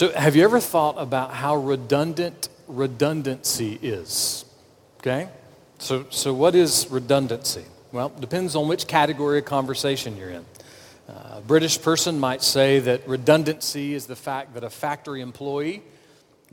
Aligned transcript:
So, 0.00 0.10
have 0.12 0.34
you 0.34 0.44
ever 0.44 0.60
thought 0.60 0.94
about 0.96 1.30
how 1.30 1.56
redundant 1.56 2.48
redundancy 2.68 3.78
is? 3.82 4.46
Okay? 5.00 5.28
So, 5.76 6.06
so 6.08 6.32
what 6.32 6.54
is 6.54 6.86
redundancy? 6.90 7.66
Well, 7.92 8.06
it 8.06 8.18
depends 8.18 8.56
on 8.56 8.66
which 8.66 8.86
category 8.86 9.40
of 9.40 9.44
conversation 9.44 10.16
you're 10.16 10.30
in. 10.30 10.46
Uh, 11.06 11.12
a 11.34 11.40
British 11.46 11.82
person 11.82 12.18
might 12.18 12.40
say 12.42 12.78
that 12.78 13.06
redundancy 13.06 13.92
is 13.92 14.06
the 14.06 14.16
fact 14.16 14.54
that 14.54 14.64
a 14.64 14.70
factory 14.70 15.20
employee 15.20 15.82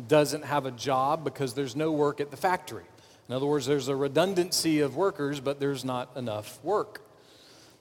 doesn't 0.09 0.43
have 0.43 0.65
a 0.65 0.71
job 0.71 1.23
because 1.23 1.53
there's 1.53 1.73
no 1.73 1.93
work 1.93 2.19
at 2.19 2.31
the 2.31 2.35
factory. 2.35 2.83
In 3.29 3.33
other 3.33 3.45
words, 3.45 3.65
there's 3.65 3.87
a 3.87 3.95
redundancy 3.95 4.81
of 4.81 4.97
workers, 4.97 5.39
but 5.39 5.61
there's 5.61 5.85
not 5.85 6.09
enough 6.17 6.61
work. 6.65 7.01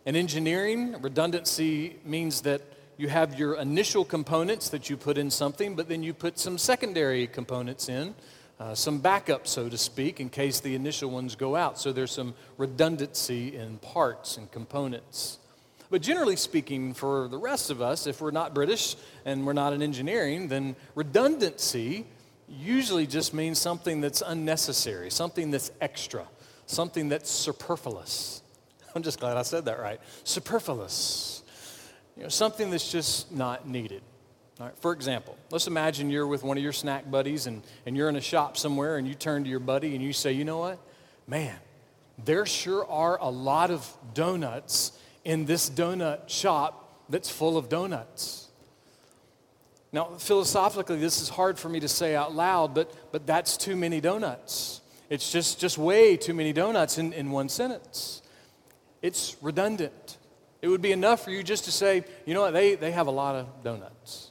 In 0.05 0.15
engineering, 0.15 1.03
redundancy 1.03 1.97
means 2.05 2.43
that 2.43 2.63
you 2.97 3.09
have 3.09 3.39
your 3.39 3.55
initial 3.55 4.05
components 4.05 4.71
that 4.71 4.89
you 4.89 4.97
put 4.97 5.19
in 5.19 5.31
something, 5.31 5.75
but 5.75 5.89
then 5.89 6.03
you 6.03 6.15
put 6.15 6.39
some 6.39 6.57
secondary 6.57 7.27
components 7.27 7.89
in, 7.89 8.15
uh, 8.59 8.75
some 8.75 8.99
backup, 8.99 9.47
so 9.47 9.69
to 9.69 9.77
speak, 9.77 10.19
in 10.19 10.31
case 10.31 10.61
the 10.61 10.75
initial 10.75 11.11
ones 11.11 11.37
go 11.37 11.57
out. 11.57 11.79
So 11.79 11.93
there's 11.93 12.13
some 12.13 12.35
redundancy 12.57 13.55
in 13.55 13.79
parts 13.79 14.39
and 14.39 14.51
components. 14.51 15.39
But 15.91 16.03
generally 16.03 16.37
speaking, 16.37 16.95
for 16.95 17.29
the 17.29 17.39
rest 17.39 17.71
of 17.71 17.83
us, 17.83 18.07
if 18.07 18.21
we're 18.21 18.31
not 18.31 18.55
British 18.55 18.97
and 19.25 19.47
we're 19.47 19.53
not 19.53 19.73
in 19.73 19.83
engineering, 19.83 20.49
then 20.49 20.75
redundancy 20.95 22.07
usually 22.49 23.07
just 23.07 23.35
means 23.35 23.59
something 23.59 24.01
that's 24.01 24.23
unnecessary, 24.25 25.11
something 25.11 25.51
that's 25.51 25.71
extra, 25.81 26.27
something 26.67 27.09
that's 27.09 27.31
superfluous. 27.31 28.43
I'm 28.95 29.03
just 29.03 29.21
glad 29.21 29.37
I 29.37 29.43
said 29.43 29.67
that 29.67 29.79
right. 29.79 30.01
Superfluous 30.25 31.36
you 32.17 32.23
know, 32.23 32.29
something 32.29 32.71
that's 32.71 32.91
just 32.91 33.31
not 33.33 33.69
needed. 33.69 34.03
All 34.59 34.67
right, 34.67 34.79
for 34.79 34.93
example, 34.93 35.37
let's 35.51 35.67
imagine 35.67 36.09
you're 36.09 36.27
with 36.27 36.43
one 36.43 36.57
of 36.57 36.63
your 36.63 36.73
snack 36.73 37.11
buddies 37.11 37.47
and, 37.47 37.63
and 37.85 37.97
you're 37.97 38.09
in 38.09 38.17
a 38.17 38.23
shop 38.23 38.57
somewhere 38.57 38.97
and 38.97 39.07
you 39.07 39.15
turn 39.15 39.45
to 39.45 39.51
your 39.51 39.61
buddy 39.61 39.95
and 39.95 40.03
you 40.03 40.15
say, 40.15 40.33
you 40.33 40.45
know 40.45 40.59
what? 40.59 40.79
Man, 41.27 41.57
there 42.25 42.47
sure 42.47 42.87
are 42.87 43.19
a 43.21 43.29
lot 43.29 43.71
of 43.71 43.87
donuts 44.15 44.99
in 45.25 45.45
this 45.45 45.69
donut 45.69 46.29
shop 46.29 47.05
that's 47.11 47.29
full 47.29 47.59
of 47.59 47.69
donuts. 47.69 48.49
Now, 49.93 50.05
philosophically, 50.19 50.99
this 50.99 51.21
is 51.21 51.29
hard 51.29 51.59
for 51.59 51.69
me 51.69 51.81
to 51.81 51.89
say 51.89 52.17
out 52.17 52.35
loud, 52.35 52.75
but, 52.75 53.13
but 53.13 53.27
that's 53.27 53.57
too 53.57 53.77
many 53.77 54.01
donuts. 54.01 54.81
It's 55.11 55.31
just, 55.31 55.61
just 55.61 55.79
way 55.79 56.17
too 56.17 56.35
many 56.35 56.53
donuts 56.53 56.99
in, 56.99 57.13
in 57.13 57.31
one 57.31 57.49
sentence. 57.49 58.23
It's 59.03 59.37
redundant. 59.41 60.17
It 60.63 60.69
would 60.69 60.83
be 60.83 60.93
enough 60.93 61.25
for 61.25 61.31
you 61.31 61.43
just 61.43 61.65
to 61.65 61.73
say, 61.73 62.05
you 62.25 62.35
know 62.35 62.43
what, 62.43 62.53
they, 62.53 62.75
they 62.75 62.93
have 62.93 63.07
a 63.07 63.13
lot 63.13 63.35
of 63.35 63.63
donuts. 63.63 64.31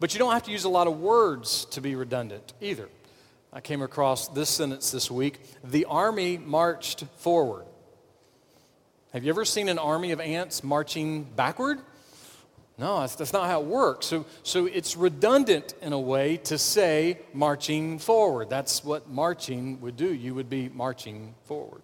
But 0.00 0.14
you 0.14 0.18
don't 0.18 0.32
have 0.32 0.44
to 0.44 0.50
use 0.50 0.64
a 0.64 0.68
lot 0.68 0.86
of 0.86 1.00
words 1.00 1.64
to 1.66 1.80
be 1.80 1.94
redundant 1.94 2.52
either. 2.60 2.88
I 3.52 3.60
came 3.60 3.80
across 3.80 4.28
this 4.28 4.50
sentence 4.50 4.90
this 4.90 5.10
week 5.10 5.40
The 5.64 5.86
army 5.86 6.36
marched 6.38 7.04
forward. 7.18 7.64
Have 9.12 9.24
you 9.24 9.30
ever 9.30 9.44
seen 9.44 9.68
an 9.68 9.78
army 9.78 10.12
of 10.12 10.20
ants 10.20 10.62
marching 10.62 11.24
backward? 11.24 11.80
No, 12.78 13.00
that's, 13.00 13.14
that's 13.14 13.32
not 13.32 13.46
how 13.46 13.62
it 13.62 13.66
works. 13.66 14.04
So, 14.04 14.26
so 14.42 14.66
it's 14.66 14.96
redundant 14.96 15.72
in 15.80 15.94
a 15.94 15.98
way 15.98 16.36
to 16.38 16.58
say 16.58 17.20
marching 17.32 17.98
forward. 17.98 18.50
That's 18.50 18.84
what 18.84 19.08
marching 19.08 19.80
would 19.80 19.96
do. 19.96 20.12
You 20.12 20.34
would 20.34 20.50
be 20.50 20.68
marching 20.68 21.34
forward. 21.44 21.80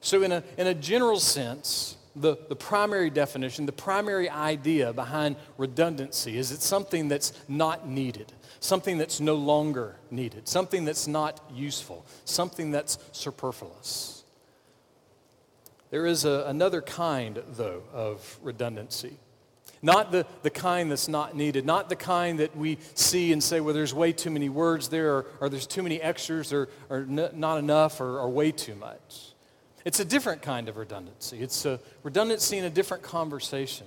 So, 0.00 0.22
in 0.22 0.32
a, 0.32 0.42
in 0.58 0.66
a 0.66 0.74
general 0.74 1.20
sense, 1.20 1.96
the, 2.16 2.36
the 2.48 2.56
primary 2.56 3.10
definition, 3.10 3.66
the 3.66 3.72
primary 3.72 4.28
idea 4.30 4.92
behind 4.92 5.36
redundancy 5.58 6.38
is 6.38 6.52
it's 6.52 6.66
something 6.66 7.08
that's 7.08 7.32
not 7.48 7.88
needed, 7.88 8.32
something 8.60 8.98
that's 8.98 9.20
no 9.20 9.34
longer 9.34 9.96
needed, 10.10 10.48
something 10.48 10.84
that's 10.84 11.06
not 11.06 11.40
useful, 11.52 12.06
something 12.24 12.70
that's 12.70 12.98
superfluous. 13.12 14.24
There 15.90 16.06
is 16.06 16.24
a, 16.24 16.44
another 16.46 16.82
kind, 16.82 17.42
though, 17.50 17.82
of 17.92 18.38
redundancy. 18.42 19.18
Not 19.82 20.12
the, 20.12 20.24
the 20.42 20.50
kind 20.50 20.90
that's 20.90 21.08
not 21.08 21.36
needed, 21.36 21.66
not 21.66 21.88
the 21.88 21.96
kind 21.96 22.38
that 22.38 22.56
we 22.56 22.78
see 22.94 23.32
and 23.32 23.42
say, 23.42 23.60
well, 23.60 23.74
there's 23.74 23.92
way 23.92 24.12
too 24.12 24.30
many 24.30 24.48
words 24.48 24.88
there, 24.88 25.12
or, 25.14 25.26
or 25.40 25.48
there's 25.48 25.66
too 25.66 25.82
many 25.82 26.00
extras, 26.00 26.52
or, 26.52 26.68
or 26.88 27.06
n- 27.08 27.28
not 27.34 27.58
enough, 27.58 28.00
or, 28.00 28.18
or 28.18 28.30
way 28.30 28.50
too 28.50 28.74
much. 28.76 29.33
It's 29.84 30.00
a 30.00 30.04
different 30.04 30.42
kind 30.42 30.68
of 30.68 30.76
redundancy. 30.76 31.38
It's 31.40 31.66
a 31.66 31.78
redundancy 32.02 32.58
in 32.58 32.64
a 32.64 32.70
different 32.70 33.02
conversation. 33.02 33.86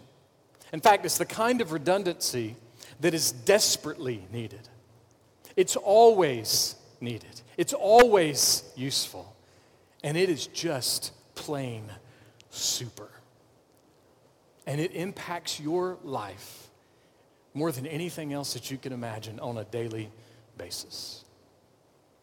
In 0.72 0.80
fact, 0.80 1.06
it's 1.06 1.18
the 1.18 1.26
kind 1.26 1.62
of 1.62 1.72
redundancy 1.72 2.56
that 3.00 3.14
is 3.14 3.32
desperately 3.32 4.28
needed. 4.32 4.68
It's 5.56 5.76
always 5.76 6.76
needed, 7.02 7.42
it's 7.58 7.74
always 7.74 8.64
useful, 8.76 9.36
and 10.04 10.18
it 10.18 10.30
is 10.30 10.48
just 10.48 11.12
plain 11.36 11.84
super. 12.50 13.10
And 14.66 14.82
it 14.82 14.92
impacts 14.94 15.60
your 15.60 15.98
life 16.04 16.68
more 17.54 17.72
than 17.72 17.88
anything 17.88 18.34
else 18.34 18.54
that 18.54 18.70
you 18.70 18.78
can 18.78 18.94
imagine 18.94 19.40
on 19.40 19.58
a 19.58 19.64
daily 19.64 20.12
basis. 20.58 21.24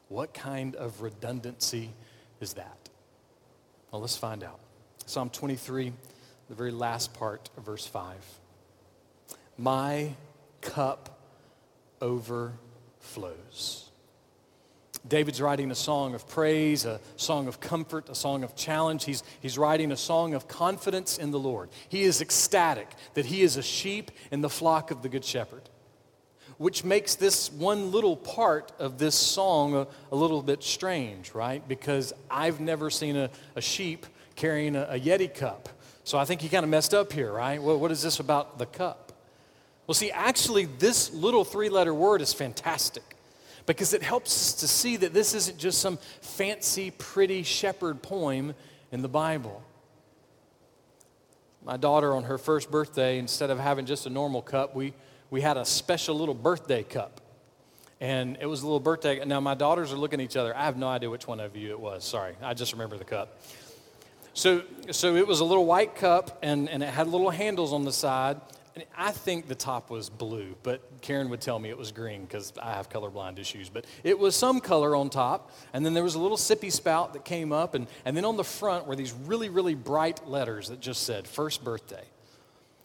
What 0.08 0.34
kind 0.34 0.76
of 0.76 1.00
redundancy 1.00 1.90
is 2.40 2.52
that? 2.52 2.83
Well, 3.94 4.00
let's 4.00 4.16
find 4.16 4.42
out. 4.42 4.58
Psalm 5.06 5.30
23, 5.30 5.92
the 6.48 6.54
very 6.56 6.72
last 6.72 7.14
part 7.14 7.48
of 7.56 7.64
verse 7.64 7.86
5. 7.86 8.16
My 9.56 10.14
cup 10.60 11.16
overflows. 12.00 13.88
David's 15.06 15.40
writing 15.40 15.70
a 15.70 15.76
song 15.76 16.16
of 16.16 16.26
praise, 16.28 16.84
a 16.84 16.98
song 17.14 17.46
of 17.46 17.60
comfort, 17.60 18.08
a 18.08 18.16
song 18.16 18.42
of 18.42 18.56
challenge. 18.56 19.04
He's, 19.04 19.22
he's 19.40 19.56
writing 19.56 19.92
a 19.92 19.96
song 19.96 20.34
of 20.34 20.48
confidence 20.48 21.16
in 21.16 21.30
the 21.30 21.38
Lord. 21.38 21.68
He 21.88 22.02
is 22.02 22.20
ecstatic 22.20 22.88
that 23.14 23.26
he 23.26 23.42
is 23.42 23.56
a 23.56 23.62
sheep 23.62 24.10
in 24.32 24.40
the 24.40 24.50
flock 24.50 24.90
of 24.90 25.02
the 25.02 25.08
Good 25.08 25.24
Shepherd 25.24 25.70
which 26.58 26.84
makes 26.84 27.14
this 27.14 27.50
one 27.52 27.90
little 27.90 28.16
part 28.16 28.72
of 28.78 28.98
this 28.98 29.14
song 29.14 29.74
a, 29.74 29.86
a 30.12 30.16
little 30.16 30.42
bit 30.42 30.62
strange, 30.62 31.34
right? 31.34 31.66
Because 31.66 32.12
I've 32.30 32.60
never 32.60 32.90
seen 32.90 33.16
a, 33.16 33.30
a 33.56 33.60
sheep 33.60 34.06
carrying 34.36 34.76
a, 34.76 34.86
a, 34.90 35.00
Yeti 35.00 35.32
cup. 35.32 35.68
So 36.04 36.18
I 36.18 36.24
think 36.24 36.40
he 36.40 36.48
kind 36.48 36.64
of 36.64 36.70
messed 36.70 36.94
up 36.94 37.12
here, 37.12 37.32
right? 37.32 37.62
Well, 37.62 37.78
what 37.78 37.90
is 37.90 38.02
this 38.02 38.20
about 38.20 38.58
the 38.58 38.66
cup? 38.66 39.12
Well, 39.86 39.94
see, 39.94 40.10
actually, 40.10 40.64
this 40.64 41.12
little 41.12 41.44
three 41.44 41.68
letter 41.68 41.94
word 41.94 42.20
is 42.20 42.32
fantastic 42.32 43.02
because 43.66 43.94
it 43.94 44.02
helps 44.02 44.30
us 44.30 44.60
to 44.60 44.68
see 44.68 44.96
that 44.98 45.12
this 45.12 45.34
isn't 45.34 45.58
just 45.58 45.80
some 45.80 45.98
fancy, 46.20 46.90
pretty 46.90 47.42
shepherd 47.42 48.02
poem 48.02 48.54
in 48.92 49.02
the 49.02 49.08
Bible. 49.08 49.62
My 51.64 51.76
daughter, 51.78 52.14
on 52.14 52.24
her 52.24 52.36
first 52.36 52.70
birthday, 52.70 53.18
instead 53.18 53.50
of 53.50 53.58
having 53.58 53.86
just 53.86 54.06
a 54.06 54.10
normal 54.10 54.42
cup, 54.42 54.74
we 54.74 54.92
we 55.34 55.40
had 55.40 55.56
a 55.56 55.64
special 55.64 56.14
little 56.14 56.32
birthday 56.32 56.84
cup. 56.84 57.20
And 58.00 58.38
it 58.40 58.46
was 58.46 58.62
a 58.62 58.66
little 58.66 58.78
birthday. 58.78 59.24
Now, 59.24 59.40
my 59.40 59.54
daughters 59.54 59.92
are 59.92 59.96
looking 59.96 60.20
at 60.20 60.24
each 60.24 60.36
other. 60.36 60.56
I 60.56 60.64
have 60.64 60.76
no 60.76 60.86
idea 60.86 61.10
which 61.10 61.26
one 61.26 61.40
of 61.40 61.56
you 61.56 61.70
it 61.70 61.80
was. 61.80 62.04
Sorry. 62.04 62.36
I 62.40 62.54
just 62.54 62.70
remember 62.70 62.96
the 62.96 63.04
cup. 63.04 63.40
So, 64.32 64.62
so 64.92 65.16
it 65.16 65.26
was 65.26 65.40
a 65.40 65.44
little 65.44 65.66
white 65.66 65.96
cup, 65.96 66.38
and, 66.44 66.68
and 66.68 66.84
it 66.84 66.88
had 66.88 67.08
little 67.08 67.30
handles 67.30 67.72
on 67.72 67.84
the 67.84 67.92
side. 67.92 68.40
And 68.76 68.84
I 68.96 69.10
think 69.10 69.48
the 69.48 69.56
top 69.56 69.90
was 69.90 70.08
blue, 70.08 70.54
but 70.62 70.80
Karen 71.00 71.28
would 71.30 71.40
tell 71.40 71.58
me 71.58 71.68
it 71.68 71.78
was 71.78 71.90
green 71.90 72.26
because 72.26 72.52
I 72.62 72.74
have 72.74 72.88
colorblind 72.88 73.40
issues. 73.40 73.68
But 73.68 73.86
it 74.04 74.16
was 74.16 74.36
some 74.36 74.60
color 74.60 74.94
on 74.94 75.10
top, 75.10 75.50
and 75.72 75.84
then 75.84 75.94
there 75.94 76.04
was 76.04 76.14
a 76.14 76.20
little 76.20 76.36
sippy 76.36 76.70
spout 76.70 77.12
that 77.14 77.24
came 77.24 77.50
up, 77.50 77.74
and, 77.74 77.88
and 78.04 78.16
then 78.16 78.24
on 78.24 78.36
the 78.36 78.44
front 78.44 78.86
were 78.86 78.94
these 78.94 79.12
really, 79.12 79.48
really 79.48 79.74
bright 79.74 80.28
letters 80.28 80.68
that 80.68 80.78
just 80.78 81.02
said, 81.02 81.26
First 81.26 81.64
Birthday. 81.64 82.04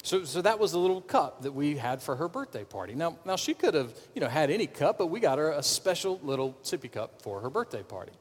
So, 0.02 0.24
so 0.24 0.40
that 0.42 0.58
was 0.58 0.72
the 0.72 0.78
little 0.78 1.02
cup 1.02 1.42
that 1.42 1.52
we 1.52 1.76
had 1.76 2.02
for 2.02 2.16
her 2.16 2.28
birthday 2.28 2.64
party. 2.64 2.94
Now, 2.94 3.18
now 3.26 3.36
she 3.36 3.52
could 3.52 3.74
have, 3.74 3.92
you 4.14 4.20
know, 4.20 4.28
had 4.28 4.50
any 4.50 4.66
cup, 4.66 4.98
but 4.98 5.08
we 5.08 5.20
got 5.20 5.38
her 5.38 5.50
a 5.50 5.62
special 5.62 6.18
little 6.22 6.56
sippy 6.62 6.90
cup 6.90 7.20
for 7.22 7.40
her 7.40 7.50
birthday 7.50 7.82
party. 7.82 8.12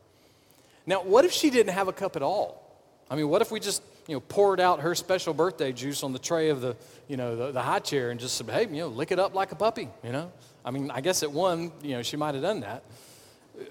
Now, 0.85 1.03
what 1.03 1.23
if 1.23 1.31
she 1.31 1.49
didn't 1.49 1.73
have 1.73 1.87
a 1.87 1.93
cup 1.93 2.15
at 2.15 2.21
all? 2.21 2.65
I 3.09 3.15
mean, 3.15 3.29
what 3.29 3.41
if 3.41 3.51
we 3.51 3.59
just, 3.59 3.81
you 4.07 4.15
know, 4.15 4.19
poured 4.19 4.59
out 4.59 4.81
her 4.81 4.93
special 4.93 5.33
birthday 5.33 5.71
juice 5.71 6.03
on 6.03 6.13
the 6.13 6.19
tray 6.19 6.49
of 6.49 6.61
the, 6.61 6.75
you 7.07 7.17
know, 7.17 7.35
the, 7.35 7.51
the 7.51 7.61
high 7.61 7.79
chair 7.79 8.11
and 8.11 8.19
just 8.19 8.35
said, 8.35 8.49
hey, 8.49 8.63
you 8.63 8.81
know, 8.81 8.87
lick 8.87 9.11
it 9.11 9.19
up 9.19 9.33
like 9.33 9.51
a 9.51 9.55
puppy, 9.55 9.87
you 10.03 10.11
know? 10.11 10.31
I 10.65 10.71
mean, 10.71 10.91
I 10.91 11.01
guess 11.01 11.23
at 11.23 11.31
one, 11.31 11.71
you 11.81 11.91
know, 11.91 12.01
she 12.01 12.17
might 12.17 12.35
have 12.35 12.43
done 12.43 12.59
that. 12.59 12.83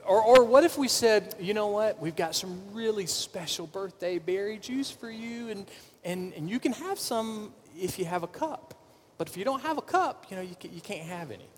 Or, 0.05 0.23
or 0.23 0.45
what 0.45 0.65
if 0.65 0.77
we 0.77 0.89
said, 0.89 1.35
you 1.41 1.55
know 1.55 1.69
what, 1.69 2.01
we've 2.01 2.17
got 2.17 2.35
some 2.35 2.61
really 2.73 3.07
special 3.07 3.67
birthday 3.67 4.19
berry 4.19 4.59
juice 4.59 4.91
for 4.91 5.11
you, 5.11 5.51
and, 5.51 5.67
and, 6.05 6.33
and 6.35 6.51
you 6.51 6.59
can 6.59 6.73
have 6.73 6.99
some 6.99 7.53
if 7.79 7.99
you 7.99 8.05
have 8.05 8.23
a 8.23 8.29
cup. 8.29 8.75
But 9.17 9.29
if 9.29 9.37
you 9.37 9.45
don't 9.45 9.63
have 9.63 9.79
a 9.79 9.83
cup, 9.83 10.27
you 10.31 10.37
know, 10.37 10.43
you, 10.43 10.55
you 10.63 10.81
can't 10.81 11.03
have 11.03 11.31
any. 11.31 11.49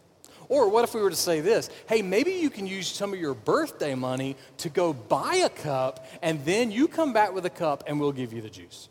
Or 0.48 0.68
what 0.68 0.82
if 0.82 0.94
we 0.94 1.00
were 1.00 1.10
to 1.10 1.16
say 1.16 1.40
this? 1.40 1.70
Hey, 1.88 2.02
maybe 2.02 2.32
you 2.32 2.50
can 2.50 2.66
use 2.66 2.88
some 2.88 3.12
of 3.12 3.20
your 3.20 3.34
birthday 3.34 3.94
money 3.94 4.36
to 4.58 4.68
go 4.68 4.92
buy 4.92 5.36
a 5.44 5.48
cup, 5.48 6.06
and 6.22 6.44
then 6.44 6.70
you 6.70 6.88
come 6.88 7.12
back 7.12 7.32
with 7.32 7.46
a 7.46 7.50
cup, 7.50 7.84
and 7.86 8.00
we'll 8.00 8.12
give 8.12 8.32
you 8.32 8.40
the 8.42 8.50
juice. 8.50 8.88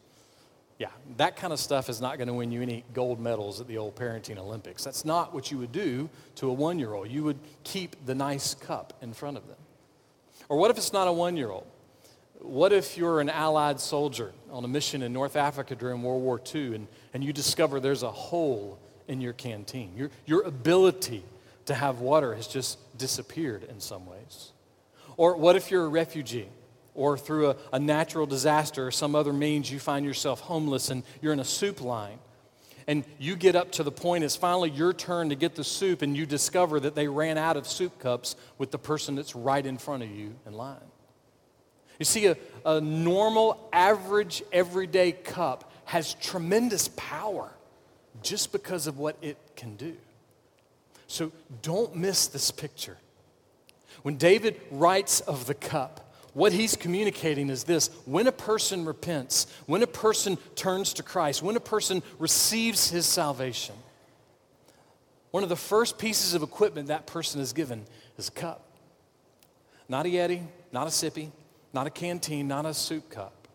Yeah, 0.77 0.87
that 1.17 1.35
kind 1.35 1.51
of 1.51 1.59
stuff 1.59 1.89
is 1.89 1.99
not 1.99 2.17
going 2.17 2.29
to 2.29 2.33
win 2.33 2.51
you 2.53 2.61
any 2.61 2.85
gold 2.93 3.19
medals 3.19 3.59
at 3.59 3.67
the 3.67 3.77
old 3.77 3.95
parenting 3.95 4.37
Olympics. 4.37 4.85
That's 4.85 5.03
not 5.03 5.33
what 5.33 5.51
you 5.51 5.57
would 5.57 5.73
do 5.73 6.09
to 6.35 6.49
a 6.49 6.53
one 6.53 6.79
year 6.79 6.93
old. 6.93 7.09
You 7.09 7.25
would 7.25 7.39
keep 7.65 8.05
the 8.05 8.15
nice 8.15 8.53
cup 8.53 8.93
in 9.01 9.11
front 9.11 9.35
of 9.35 9.45
them. 9.47 9.57
Or 10.47 10.57
what 10.57 10.71
if 10.71 10.77
it's 10.77 10.93
not 10.93 11.09
a 11.09 11.11
one 11.11 11.35
year 11.35 11.49
old? 11.49 11.65
What 12.39 12.71
if 12.71 12.97
you're 12.97 13.19
an 13.19 13.29
Allied 13.29 13.79
soldier 13.81 14.31
on 14.49 14.63
a 14.63 14.67
mission 14.67 15.01
in 15.01 15.11
North 15.11 15.35
Africa 15.35 15.75
during 15.75 16.01
World 16.01 16.23
War 16.23 16.41
II 16.53 16.75
and, 16.75 16.87
and 17.13 17.23
you 17.23 17.33
discover 17.33 17.79
there's 17.79 18.03
a 18.03 18.11
hole 18.11 18.79
in 19.07 19.19
your 19.19 19.33
canteen? 19.33 19.91
Your, 19.95 20.09
your 20.25 20.43
ability 20.43 21.23
to 21.65 21.73
have 21.73 21.99
water 21.99 22.33
has 22.33 22.47
just 22.47 22.79
disappeared 22.97 23.63
in 23.63 23.81
some 23.81 24.05
ways. 24.05 24.53
Or 25.17 25.35
what 25.35 25.57
if 25.57 25.69
you're 25.69 25.85
a 25.85 25.89
refugee 25.89 26.47
or 26.95 27.17
through 27.17 27.49
a, 27.49 27.55
a 27.73 27.79
natural 27.79 28.25
disaster 28.25 28.87
or 28.87 28.91
some 28.91 29.15
other 29.15 29.33
means 29.33 29.69
you 29.69 29.79
find 29.79 30.05
yourself 30.05 30.39
homeless 30.39 30.89
and 30.89 31.03
you're 31.21 31.33
in 31.33 31.39
a 31.39 31.45
soup 31.45 31.81
line? 31.81 32.19
and 32.87 33.03
you 33.19 33.35
get 33.35 33.55
up 33.55 33.71
to 33.71 33.83
the 33.83 33.91
point 33.91 34.23
it's 34.23 34.35
finally 34.35 34.71
your 34.71 34.93
turn 34.93 35.29
to 35.29 35.35
get 35.35 35.53
the 35.53 35.63
soup 35.63 36.01
and 36.01 36.17
you 36.17 36.25
discover 36.25 36.79
that 36.79 36.95
they 36.95 37.07
ran 37.07 37.37
out 37.37 37.55
of 37.55 37.67
soup 37.67 37.99
cups 37.99 38.35
with 38.57 38.71
the 38.71 38.79
person 38.79 39.13
that's 39.13 39.35
right 39.35 39.63
in 39.63 39.77
front 39.77 40.01
of 40.01 40.09
you 40.09 40.33
in 40.47 40.53
line. 40.53 40.79
You 41.99 42.05
see, 42.05 42.27
a, 42.27 42.37
a 42.65 42.81
normal, 42.81 43.69
average, 43.73 44.41
everyday 44.51 45.11
cup 45.11 45.71
has 45.85 46.13
tremendous 46.15 46.87
power 46.95 47.51
just 48.23 48.51
because 48.51 48.87
of 48.87 48.97
what 48.97 49.17
it 49.21 49.37
can 49.55 49.75
do. 49.75 49.95
So 51.07 51.31
don't 51.61 51.95
miss 51.95 52.27
this 52.27 52.51
picture. 52.51 52.97
When 54.03 54.15
David 54.15 54.59
writes 54.71 55.19
of 55.21 55.45
the 55.45 55.53
cup, 55.53 56.13
what 56.33 56.53
he's 56.53 56.75
communicating 56.75 57.49
is 57.49 57.63
this 57.63 57.89
when 58.05 58.27
a 58.27 58.31
person 58.31 58.85
repents, 58.85 59.47
when 59.65 59.83
a 59.83 59.87
person 59.87 60.37
turns 60.55 60.93
to 60.93 61.03
Christ, 61.03 61.41
when 61.41 61.55
a 61.55 61.61
person 61.61 62.01
receives 62.17 62.89
his 62.89 63.05
salvation, 63.05 63.75
one 65.31 65.43
of 65.43 65.49
the 65.49 65.55
first 65.55 65.97
pieces 65.97 66.33
of 66.33 66.43
equipment 66.43 66.87
that 66.87 67.07
person 67.07 67.41
is 67.41 67.51
given 67.51 67.85
is 68.17 68.29
a 68.29 68.31
cup. 68.31 68.63
Not 69.87 70.05
a 70.05 70.09
Yeti, 70.09 70.43
not 70.71 70.87
a 70.87 70.91
sippy, 70.91 71.31
not 71.73 71.87
a 71.87 71.89
canteen, 71.89 72.47
not 72.47 72.65
a 72.65 72.73
soup 72.73 73.09
cup, 73.09 73.47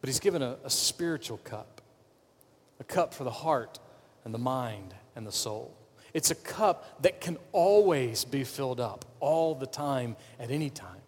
but 0.00 0.08
he's 0.08 0.20
given 0.20 0.42
a, 0.42 0.56
a 0.64 0.70
spiritual 0.70 1.38
cup, 1.38 1.80
a 2.80 2.84
cup 2.84 3.14
for 3.14 3.24
the 3.24 3.30
heart 3.30 3.78
and 4.24 4.34
the 4.34 4.38
mind 4.38 4.94
and 5.16 5.26
the 5.26 5.32
soul. 5.32 5.74
It's 6.14 6.30
a 6.30 6.34
cup 6.34 7.02
that 7.02 7.20
can 7.20 7.38
always 7.52 8.24
be 8.24 8.44
filled 8.44 8.80
up, 8.80 9.04
all 9.20 9.54
the 9.54 9.66
time, 9.66 10.16
at 10.38 10.50
any 10.50 10.68
time. 10.68 11.00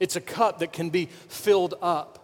It's 0.00 0.16
a 0.16 0.20
cup 0.20 0.58
that 0.60 0.72
can 0.72 0.90
be 0.90 1.06
filled 1.06 1.74
up 1.80 2.18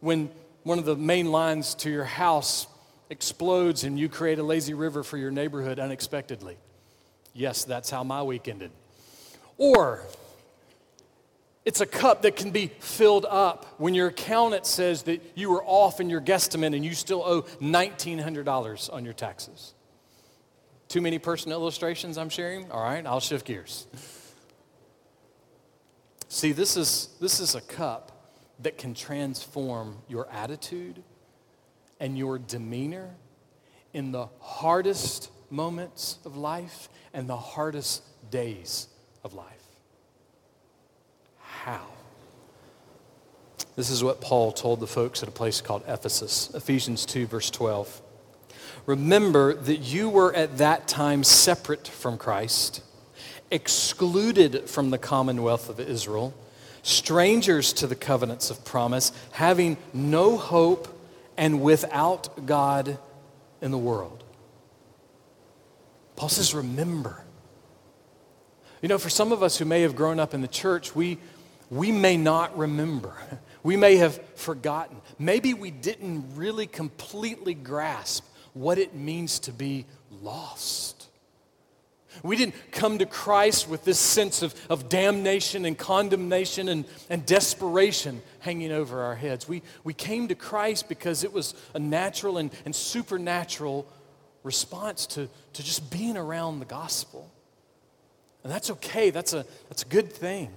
when 0.00 0.30
one 0.64 0.78
of 0.78 0.84
the 0.84 0.96
main 0.96 1.30
lines 1.30 1.74
to 1.76 1.90
your 1.90 2.04
house 2.04 2.66
explodes 3.08 3.84
and 3.84 3.98
you 3.98 4.08
create 4.08 4.38
a 4.38 4.42
lazy 4.42 4.74
river 4.74 5.02
for 5.02 5.16
your 5.16 5.30
neighborhood 5.30 5.78
unexpectedly. 5.78 6.56
Yes, 7.32 7.64
that's 7.64 7.88
how 7.88 8.02
my 8.02 8.22
week 8.22 8.48
ended. 8.48 8.70
Or 9.58 10.02
it's 11.66 11.80
a 11.80 11.86
cup 11.86 12.22
that 12.22 12.36
can 12.36 12.52
be 12.52 12.68
filled 12.78 13.26
up 13.28 13.66
when 13.78 13.92
your 13.92 14.06
accountant 14.06 14.64
says 14.64 15.02
that 15.02 15.20
you 15.34 15.50
were 15.50 15.64
off 15.64 16.00
in 16.00 16.08
your 16.08 16.20
guesstimate 16.20 16.76
and 16.76 16.84
you 16.84 16.94
still 16.94 17.24
owe 17.24 17.42
$1,900 17.42 18.92
on 18.92 19.04
your 19.04 19.12
taxes. 19.12 19.74
Too 20.86 21.00
many 21.00 21.18
personal 21.18 21.60
illustrations 21.60 22.18
I'm 22.18 22.28
sharing? 22.28 22.70
All 22.70 22.80
right, 22.80 23.04
I'll 23.04 23.18
shift 23.18 23.46
gears. 23.46 23.88
See, 26.28 26.52
this 26.52 26.76
is, 26.76 27.08
this 27.20 27.40
is 27.40 27.56
a 27.56 27.60
cup 27.60 28.30
that 28.60 28.78
can 28.78 28.94
transform 28.94 29.98
your 30.08 30.30
attitude 30.30 31.02
and 31.98 32.16
your 32.16 32.38
demeanor 32.38 33.10
in 33.92 34.12
the 34.12 34.28
hardest 34.38 35.32
moments 35.50 36.18
of 36.24 36.36
life 36.36 36.88
and 37.12 37.28
the 37.28 37.36
hardest 37.36 38.04
days 38.30 38.86
of 39.24 39.34
life. 39.34 39.55
How? 41.66 41.80
This 43.74 43.90
is 43.90 44.04
what 44.04 44.20
Paul 44.20 44.52
told 44.52 44.78
the 44.78 44.86
folks 44.86 45.20
at 45.24 45.28
a 45.28 45.32
place 45.32 45.60
called 45.60 45.82
Ephesus, 45.88 46.48
Ephesians 46.54 47.04
2, 47.04 47.26
verse 47.26 47.50
12. 47.50 48.02
Remember 48.86 49.52
that 49.52 49.78
you 49.78 50.08
were 50.08 50.32
at 50.32 50.58
that 50.58 50.86
time 50.86 51.24
separate 51.24 51.88
from 51.88 52.18
Christ 52.18 52.82
excluded 53.50 54.70
from 54.70 54.90
the 54.90 54.98
commonwealth 54.98 55.68
of 55.68 55.80
Israel, 55.80 56.32
strangers 56.84 57.72
to 57.72 57.88
the 57.88 57.96
covenants 57.96 58.48
of 58.48 58.64
promise, 58.64 59.10
having 59.32 59.76
no 59.92 60.36
hope 60.36 60.86
and 61.36 61.62
without 61.62 62.46
God 62.46 62.96
in 63.60 63.72
the 63.72 63.78
world. 63.78 64.22
Paul 66.14 66.28
says, 66.28 66.54
remember. 66.54 67.24
You 68.82 68.88
know, 68.88 68.98
for 68.98 69.10
some 69.10 69.32
of 69.32 69.42
us 69.42 69.58
who 69.58 69.64
may 69.64 69.82
have 69.82 69.96
grown 69.96 70.20
up 70.20 70.32
in 70.32 70.42
the 70.42 70.48
church, 70.48 70.94
we, 70.94 71.18
we 71.70 71.90
may 71.92 72.16
not 72.16 72.56
remember. 72.56 73.14
We 73.62 73.76
may 73.76 73.96
have 73.96 74.24
forgotten. 74.36 74.98
Maybe 75.18 75.52
we 75.52 75.72
didn't 75.72 76.36
really 76.36 76.68
completely 76.68 77.52
grasp 77.52 78.24
what 78.54 78.78
it 78.78 78.94
means 78.94 79.40
to 79.40 79.52
be 79.52 79.86
lost. 80.22 81.08
We 82.22 82.36
didn't 82.36 82.54
come 82.70 82.98
to 82.98 83.06
Christ 83.06 83.68
with 83.68 83.84
this 83.84 83.98
sense 83.98 84.42
of, 84.42 84.54
of 84.70 84.88
damnation 84.88 85.64
and 85.64 85.76
condemnation 85.76 86.68
and, 86.68 86.84
and 87.10 87.26
desperation 87.26 88.22
hanging 88.38 88.70
over 88.70 89.02
our 89.02 89.16
heads. 89.16 89.48
We, 89.48 89.62
we 89.82 89.92
came 89.92 90.28
to 90.28 90.36
Christ 90.36 90.88
because 90.88 91.24
it 91.24 91.32
was 91.32 91.54
a 91.74 91.80
natural 91.80 92.38
and, 92.38 92.52
and 92.64 92.74
supernatural 92.74 93.86
response 94.44 95.06
to, 95.06 95.28
to 95.54 95.62
just 95.64 95.90
being 95.90 96.16
around 96.16 96.60
the 96.60 96.66
gospel. 96.66 97.28
And 98.44 98.52
that's 98.52 98.70
okay, 98.70 99.10
that's 99.10 99.32
a, 99.32 99.44
that's 99.68 99.82
a 99.82 99.88
good 99.88 100.12
thing 100.12 100.52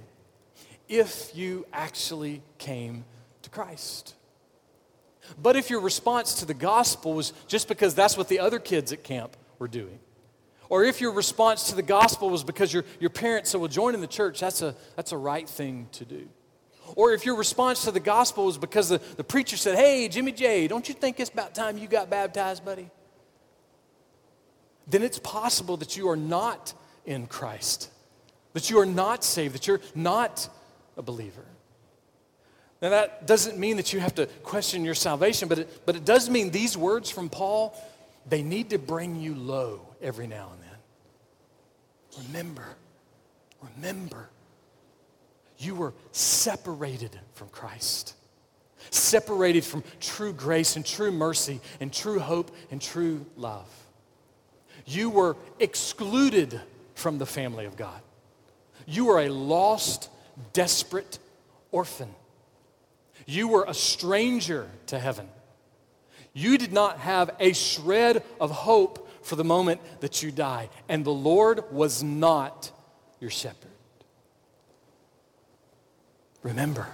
if 0.90 1.32
you 1.36 1.66
actually 1.72 2.42
came 2.58 3.06
to 3.44 3.50
Christ. 3.50 4.16
But 5.42 5.56
if 5.56 5.70
your 5.70 5.80
response 5.80 6.36
to 6.36 6.46
the 6.46 6.54
gospel 6.54 7.14
was 7.14 7.34
just 7.48 7.68
because 7.68 7.94
that's 7.94 8.18
what 8.18 8.28
the 8.28 8.40
other 8.40 8.60
kids 8.60 8.92
at 8.92 9.04
camp 9.04 9.38
were 9.60 9.68
doing, 9.68 10.00
or 10.70 10.84
if 10.84 11.02
your 11.02 11.12
response 11.12 11.70
to 11.70 11.76
the 11.76 11.84
gospel 11.84 12.30
was 12.30 12.44
because 12.44 12.74
your, 12.74 12.84
your 13.00 13.10
parents 13.10 13.52
said, 13.52 13.60
well, 13.60 13.68
join 13.68 13.96
in 13.96 14.02
the 14.02 14.08
church, 14.08 14.40
that's 14.40 14.62
a, 14.62 14.76
that's 14.96 15.12
a 15.12 15.18
right 15.18 15.48
thing 15.48 15.88
to 15.94 16.06
do. 16.06 16.28
Or 16.96 17.12
if 17.14 17.26
your 17.26 17.36
response 17.36 17.86
to 17.86 17.92
the 17.92 18.00
gospel 18.00 18.46
was 18.46 18.58
because 18.58 18.90
the, 18.90 19.00
the 19.18 19.24
preacher 19.24 19.58
said, 19.58 19.76
hey, 19.76 20.08
Jimmy 20.08 20.32
J, 20.32 20.68
don't 20.68 20.88
you 20.88 20.96
think 20.96 21.20
it's 21.20 21.30
about 21.30 21.54
time 21.54 21.78
you 21.78 21.88
got 21.88 22.10
baptized, 22.10 22.66
buddy? 22.66 22.90
Then 24.88 25.04
it's 25.04 25.20
possible 25.20 25.78
that 25.78 25.98
you 25.98 26.10
are 26.10 26.16
not 26.16 26.74
in 27.06 27.28
Christ, 27.28 27.92
that 28.54 28.70
you 28.72 28.80
are 28.80 28.88
not 28.88 29.24
saved, 29.24 29.54
that 29.54 29.68
you're 29.68 29.82
not 29.94 30.50
a 31.00 31.02
believer. 31.02 31.46
Now, 32.82 32.90
that 32.90 33.26
doesn't 33.26 33.58
mean 33.58 33.78
that 33.78 33.92
you 33.92 34.00
have 34.00 34.14
to 34.16 34.28
question 34.44 34.86
your 34.86 34.94
salvation, 34.96 35.48
but 35.48 35.60
it, 35.60 35.86
but 35.86 35.96
it 35.96 36.06
does 36.06 36.30
mean 36.30 36.52
these 36.52 36.78
words 36.78 37.10
from 37.10 37.30
Paul, 37.30 37.76
they 38.28 38.44
need 38.44 38.70
to 38.70 38.78
bring 38.78 39.20
you 39.20 39.34
low 39.34 39.82
every 40.02 40.28
now 40.28 40.52
and 40.54 40.62
then. 40.62 42.28
Remember, 42.28 42.76
remember, 43.76 44.30
you 45.58 45.76
were 45.76 45.94
separated 46.12 47.18
from 47.34 47.50
Christ, 47.50 48.14
separated 48.92 49.64
from 49.64 49.84
true 50.00 50.32
grace 50.32 50.76
and 50.76 50.86
true 50.86 51.12
mercy 51.12 51.60
and 51.80 51.92
true 51.92 52.20
hope 52.20 52.56
and 52.72 52.82
true 52.82 53.26
love. 53.36 53.68
You 54.86 55.10
were 55.10 55.36
excluded 55.60 56.60
from 56.96 57.18
the 57.18 57.26
family 57.26 57.66
of 57.66 57.76
God. 57.76 58.02
You 58.86 59.06
were 59.06 59.20
a 59.20 59.30
lost, 59.30 60.10
desperate 60.54 61.20
orphan. 61.72 62.14
You 63.26 63.48
were 63.48 63.66
a 63.68 63.74
stranger 63.74 64.70
to 64.88 65.00
heaven. 65.00 65.30
You 66.34 66.58
did 66.58 66.72
not 66.72 67.00
have 67.00 67.32
a 67.40 67.54
shred 67.54 68.24
of 68.40 68.52
hope 68.52 69.26
for 69.26 69.36
the 69.36 69.44
moment 69.44 69.82
that 70.00 70.24
you 70.24 70.32
die. 70.32 70.70
And 70.88 71.06
the 71.06 71.12
Lord 71.12 71.72
was 71.72 72.02
not 72.02 72.72
your 73.20 73.30
shepherd. 73.30 73.70
Remember. 76.44 76.88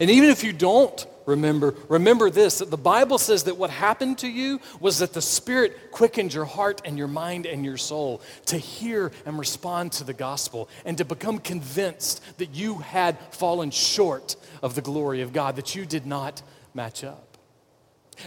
And 0.00 0.10
even 0.10 0.30
if 0.30 0.44
you 0.44 0.52
don't 0.52 1.06
remember, 1.26 1.74
remember 1.88 2.30
this 2.30 2.58
that 2.58 2.70
the 2.70 2.76
Bible 2.76 3.18
says 3.18 3.44
that 3.44 3.56
what 3.56 3.70
happened 3.70 4.18
to 4.18 4.28
you 4.28 4.60
was 4.80 4.98
that 4.98 5.12
the 5.12 5.22
Spirit 5.22 5.90
quickened 5.90 6.34
your 6.34 6.44
heart 6.44 6.82
and 6.84 6.98
your 6.98 7.08
mind 7.08 7.46
and 7.46 7.64
your 7.64 7.76
soul 7.76 8.20
to 8.46 8.58
hear 8.58 9.12
and 9.26 9.38
respond 9.38 9.92
to 9.92 10.04
the 10.04 10.12
gospel 10.12 10.68
and 10.84 10.98
to 10.98 11.04
become 11.04 11.38
convinced 11.38 12.22
that 12.38 12.54
you 12.54 12.78
had 12.78 13.18
fallen 13.30 13.70
short 13.70 14.36
of 14.62 14.74
the 14.74 14.82
glory 14.82 15.20
of 15.20 15.32
God, 15.32 15.56
that 15.56 15.74
you 15.74 15.86
did 15.86 16.06
not 16.06 16.42
match 16.74 17.04
up. 17.04 17.34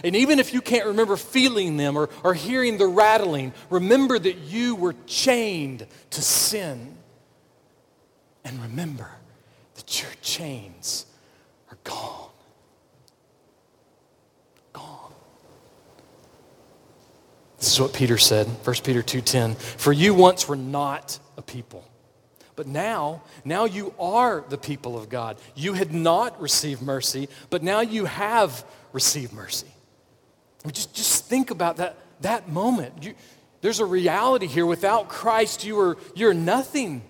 And 0.04 0.14
even 0.14 0.38
if 0.38 0.52
you 0.52 0.60
can't 0.60 0.86
remember 0.86 1.16
feeling 1.16 1.76
them 1.76 1.96
or, 1.96 2.10
or 2.22 2.34
hearing 2.34 2.78
the 2.78 2.86
rattling, 2.86 3.52
remember 3.70 4.18
that 4.18 4.36
you 4.38 4.74
were 4.74 4.94
chained 5.06 5.86
to 6.10 6.22
sin. 6.22 6.96
And 8.44 8.60
remember 8.62 9.10
that 9.74 10.02
your 10.02 10.10
chains 10.22 11.06
are 11.70 11.78
gone. 11.84 12.30
This 17.58 17.72
is 17.72 17.80
what 17.80 17.92
Peter 17.92 18.18
said, 18.18 18.46
1 18.64 18.84
Peter 18.84 19.02
2:10, 19.02 19.56
"For 19.56 19.92
you 19.92 20.14
once 20.14 20.46
were 20.46 20.56
not 20.56 21.18
a 21.36 21.42
people, 21.42 21.84
but 22.54 22.66
now, 22.66 23.22
now 23.44 23.64
you 23.64 23.94
are 23.98 24.44
the 24.48 24.58
people 24.58 24.96
of 24.96 25.08
God. 25.08 25.38
You 25.54 25.72
had 25.72 25.92
not 25.92 26.40
received 26.40 26.82
mercy, 26.82 27.28
but 27.50 27.62
now 27.62 27.80
you 27.80 28.04
have 28.04 28.64
received 28.92 29.32
mercy." 29.32 29.66
Just, 30.70 30.94
just 30.94 31.24
think 31.24 31.50
about 31.50 31.76
that, 31.76 31.96
that 32.20 32.48
moment. 32.48 33.02
You, 33.02 33.14
there's 33.60 33.80
a 33.80 33.84
reality 33.84 34.46
here. 34.46 34.66
Without 34.66 35.08
Christ, 35.08 35.64
you 35.64 35.78
are, 35.80 35.96
you're 36.14 36.34
nothing. 36.34 37.02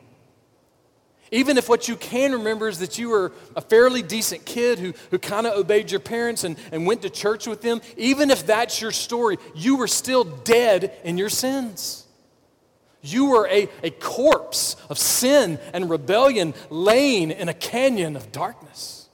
Even 1.31 1.59
if 1.59 1.69
what 1.69 1.89
you 1.89 1.97
can 1.97 2.33
remember 2.33 2.69
is 2.69 2.79
that 2.79 2.99
you 2.99 3.11
were 3.11 3.33
a 3.55 3.61
fairly 3.61 4.03
decent 4.03 4.45
kid 4.45 4.79
who, 4.79 4.95
who 5.11 5.19
kind 5.19 5.47
of 5.47 5.59
obeyed 5.59 5.91
your 5.91 6.01
parents 6.01 6.45
and, 6.45 6.57
and 6.73 6.87
went 6.87 7.03
to 7.03 7.11
church 7.11 7.47
with 7.47 7.61
them, 7.61 7.81
even 7.97 8.31
if 8.31 8.47
that's 8.47 8.81
your 8.81 8.93
story, 8.93 9.39
you 9.55 9.77
were 9.77 9.89
still 9.89 10.25
dead 10.25 10.93
in 11.05 11.19
your 11.19 11.29
sins. 11.29 12.07
You 13.01 13.27
were 13.27 13.47
a, 13.49 13.69
a 13.83 13.91
corpse 13.91 14.77
of 14.89 14.99
sin 14.99 15.59
and 15.73 15.89
rebellion 15.89 16.55
laying 16.71 17.31
in 17.31 17.49
a 17.49 17.55
canyon 17.55 18.17
of 18.17 18.33
darkness. 18.33 19.09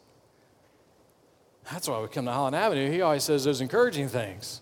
That's 1.71 1.89
why 1.89 2.01
we 2.01 2.09
come 2.09 2.27
to 2.27 2.33
Holland 2.33 2.57
Avenue. 2.57 2.91
He 2.91 3.01
always 3.03 3.25
says 3.25 3.45
those 3.45 3.61
encouraging 3.61 4.09
things. 4.09 4.61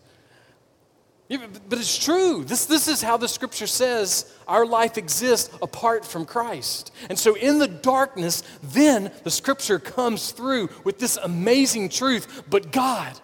But 1.38 1.78
it's 1.78 2.04
true. 2.04 2.44
This, 2.44 2.66
this 2.66 2.88
is 2.88 3.00
how 3.02 3.16
the 3.16 3.28
scripture 3.28 3.66
says 3.66 4.30
our 4.46 4.66
life 4.66 4.98
exists 4.98 5.54
apart 5.62 6.04
from 6.04 6.24
Christ. 6.24 6.92
And 7.08 7.18
so 7.18 7.34
in 7.34 7.58
the 7.58 7.68
darkness, 7.68 8.42
then 8.62 9.10
the 9.24 9.30
scripture 9.30 9.78
comes 9.78 10.32
through 10.32 10.68
with 10.84 10.98
this 10.98 11.16
amazing 11.16 11.88
truth. 11.88 12.44
But 12.50 12.72
God, 12.72 13.18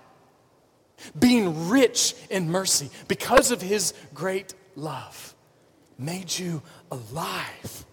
being 1.18 1.68
rich 1.68 2.14
in 2.30 2.50
mercy 2.50 2.90
because 3.08 3.50
of 3.50 3.60
his 3.60 3.94
great 4.14 4.54
love, 4.74 5.34
made 5.98 6.38
you 6.38 6.62
alive 6.90 7.84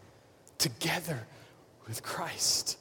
together 0.57 1.25
with 1.88 2.03
Christ. 2.03 2.77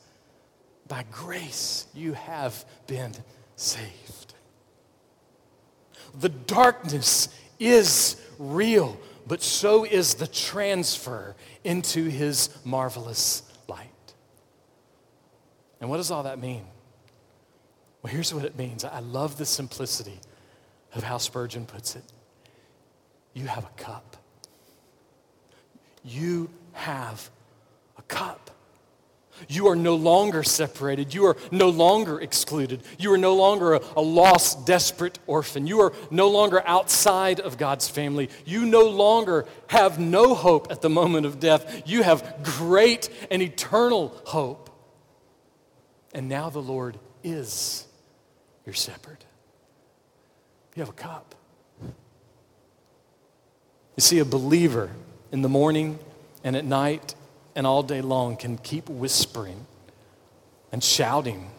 By 0.87 1.05
grace, 1.11 1.87
you 1.95 2.13
have 2.13 2.65
been 2.87 3.13
saved. 3.57 4.34
The 6.21 6.29
darkness 6.29 7.29
is 7.59 8.17
real, 8.39 8.99
but 9.27 9.43
so 9.43 9.85
is 9.85 10.15
the 10.15 10.27
transfer 10.27 11.35
into 11.65 12.05
his 12.05 12.51
marvelous 12.65 13.43
light. 13.69 13.89
And 15.81 15.91
what 15.91 15.97
does 15.99 16.11
all 16.11 16.23
that 16.25 16.39
mean? 16.39 16.65
Well, 18.03 18.13
here's 18.13 18.35
what 18.35 18.45
it 18.45 18.57
means. 18.57 18.85
I 18.85 19.01
love 19.01 19.39
the 19.39 19.47
simplicity 19.47 20.21
of 20.95 21.03
how 21.03 21.19
Spurgeon 21.19 21.67
puts 21.67 21.97
it. 21.97 22.05
You 23.33 23.47
have 23.47 23.65
a 23.65 23.83
cup. 23.83 24.17
You 26.05 26.51
have 26.73 27.31
a 27.97 28.03
cup. 28.03 28.51
You 29.49 29.69
are 29.69 29.77
no 29.77 29.95
longer 29.95 30.43
separated. 30.43 31.15
You 31.15 31.27
are 31.27 31.37
no 31.51 31.69
longer 31.69 32.21
excluded. 32.21 32.83
You 32.99 33.13
are 33.13 33.19
no 33.19 33.35
longer 33.35 33.75
a, 33.75 33.81
a, 33.97 34.01
lost, 34.01 34.67
desperate 34.67 35.19
orphan. 35.27 35.67
You 35.67 35.81
are 35.81 35.93
no 36.11 36.29
longer 36.29 36.63
outside 36.67 37.41
of 37.41 37.59
God's 37.59 37.89
family. 37.89 38.31
You 38.45 38.65
no 38.65 38.87
longer 38.89 39.47
have 39.69 39.99
no 39.99 40.35
hope 40.35 40.71
at 40.71 40.83
the 40.83 40.91
moment 40.91 41.27
of 41.27 41.41
death. 41.41 41.83
You 41.87 42.03
have 42.03 42.43
great 42.43 43.09
and 43.31 43.43
eternal 43.43 44.15
hope. 44.25 44.71
And 46.13 46.29
now 46.29 46.49
the 46.49 46.63
Lord 46.63 46.99
is 47.23 47.87
your 48.65 48.75
shepherd. 48.75 49.25
You 50.77 50.81
have 50.81 50.91
a 50.91 50.93
cup. 50.93 51.35
You 53.97 54.01
see, 54.01 54.19
a 54.19 54.25
believer 54.25 54.91
in 55.31 55.43
the 55.43 55.49
morning 55.49 55.99
and 56.43 56.57
at 56.57 56.65
night 56.65 57.15
and 57.55 57.67
all 57.67 57.83
day 57.83 58.01
long 58.01 58.37
can 58.37 58.59
keep 58.59 58.89
whispering 58.89 59.67
and 60.73 60.83
shouting 60.83 61.51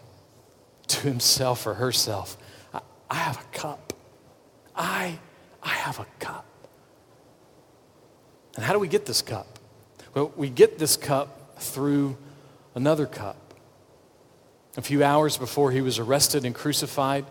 to 0.88 1.02
himself 1.02 1.66
or 1.66 1.76
herself, 1.76 2.38
I, 2.74 2.82
I 3.10 3.16
have 3.16 3.38
a 3.40 3.58
cup. 3.58 3.94
I, 4.76 5.20
I 5.64 5.70
have 5.70 6.00
a 6.00 6.06
cup. 6.20 6.46
And 8.56 8.64
how 8.64 8.74
do 8.74 8.80
we 8.80 8.88
get 8.88 9.06
this 9.06 9.22
cup? 9.22 9.60
Well, 10.14 10.32
we 10.36 10.50
get 10.50 10.78
this 10.78 10.96
cup 10.96 11.60
through 11.60 12.18
another 12.74 13.06
cup. 13.06 13.38
A 14.78 14.82
few 14.82 15.04
hours 15.04 15.38
before 15.38 15.72
he 15.72 15.82
was 15.82 16.00
arrested 16.00 16.46
and 16.46 16.54
crucified, 16.54 17.26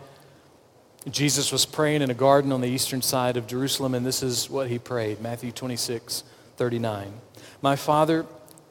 Jesus 1.09 1.51
was 1.51 1.65
praying 1.65 2.01
in 2.01 2.09
a 2.09 2.15
garden 2.15 2.51
on 2.51 2.61
the 2.61 2.67
eastern 2.67 3.03
side 3.03 3.37
of 3.37 3.45
Jerusalem, 3.45 3.93
and 3.93 4.03
this 4.03 4.23
is 4.23 4.49
what 4.49 4.67
he 4.67 4.79
prayed 4.79 5.21
Matthew 5.21 5.51
26, 5.51 6.23
39. 6.57 7.13
My 7.61 7.75
Father, 7.75 8.25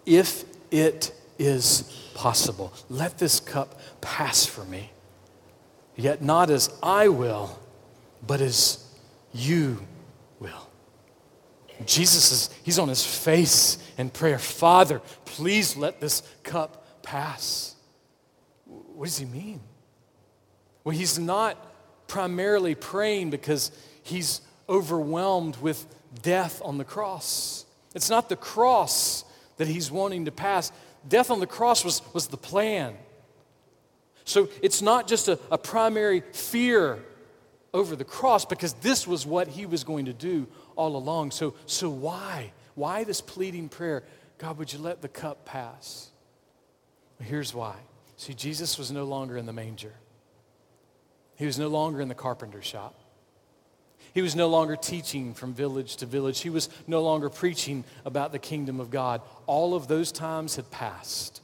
if 0.07 0.45
it 0.71 1.13
is 1.39 1.83
possible, 2.15 2.73
let 2.89 3.19
this 3.19 3.41
cup 3.41 3.81
pass 4.01 4.47
from 4.47 4.71
me. 4.71 4.91
Yet 5.97 6.23
not 6.23 6.51
as 6.51 6.71
I 6.83 7.09
will, 7.09 7.59
but 8.27 8.41
as 8.41 8.85
you 9.33 9.85
will. 10.41 10.69
Jesus 11.87 12.33
is, 12.33 12.51
he's 12.63 12.79
on 12.79 12.89
his 12.89 13.05
face 13.05 13.79
in 13.99 14.11
prayer. 14.11 14.39
Father, 14.39 15.01
please 15.25 15.77
let 15.77 16.01
this 16.01 16.23
cup 16.43 17.03
pass. 17.03 17.75
What 18.65 19.07
does 19.07 19.19
he 19.19 19.27
mean? 19.27 19.61
Well, 20.85 20.97
he's 20.97 21.19
not 21.19 21.59
primarily 22.07 22.75
praying 22.75 23.31
because 23.31 23.71
he's 24.03 24.41
overwhelmed 24.69 25.57
with 25.57 25.87
death 26.23 26.61
on 26.65 26.79
the 26.79 26.85
cross. 26.85 27.67
It's 27.95 28.11
not 28.11 28.29
the 28.29 28.37
cross 28.37 29.25
that 29.57 29.69
he's 29.69 29.91
wanting 29.91 30.25
to 30.25 30.33
pass. 30.33 30.73
Death 31.07 31.31
on 31.31 31.41
the 31.41 31.47
cross 31.47 31.85
was, 31.85 32.03
was 32.13 32.29
the 32.29 32.37
plan. 32.37 32.97
So 34.25 34.49
it's 34.63 34.83
not 34.83 35.07
just 35.07 35.29
a, 35.29 35.39
a 35.51 35.59
primary 35.59 36.23
fear 36.33 37.05
over 37.73 37.97
the 37.97 38.05
cross 38.05 38.45
because 38.45 38.73
this 38.75 39.07
was 39.07 39.27
what 39.27 39.49
he 39.49 39.67
was 39.67 39.85
going 39.85 40.07
to 40.07 40.13
do 40.13 40.47
all 40.77 40.97
along. 40.97 41.33
So, 41.33 41.55
so 41.67 41.91
why? 41.91 42.53
Why 42.75 43.05
this 43.05 43.21
pleading 43.21 43.69
prayer? 43.69 44.05
God, 44.39 44.59
would 44.59 44.73
you 44.73 44.79
let 44.79 45.03
the 45.03 45.09
cup 45.09 45.45
pass? 45.45 46.11
Here's 47.21 47.55
why. 47.55 47.77
See, 48.17 48.35
Jesus 48.35 48.79
was 48.79 48.91
no 48.91 49.05
longer 49.05 49.37
in 49.37 49.47
the 49.47 49.53
manger, 49.53 49.95
he 51.37 51.47
was 51.47 51.59
no 51.59 51.69
longer 51.69 52.01
in 52.01 52.09
the 52.09 52.15
carpenter 52.15 52.63
shop. 52.63 52.95
He 54.15 54.23
was 54.23 54.37
no 54.37 54.49
longer 54.49 54.77
teaching 54.77 55.35
from 55.35 55.55
village 55.55 55.97
to 55.97 56.07
village. 56.07 56.41
He 56.41 56.49
was 56.49 56.69
no 56.87 57.03
longer 57.03 57.29
preaching 57.29 57.83
about 58.05 58.31
the 58.31 58.39
kingdom 58.39 58.79
of 58.79 58.89
God. 58.91 59.21
All 59.47 59.75
of 59.75 59.89
those 59.89 60.13
times 60.13 60.55
had 60.55 60.71
passed. 60.71 61.43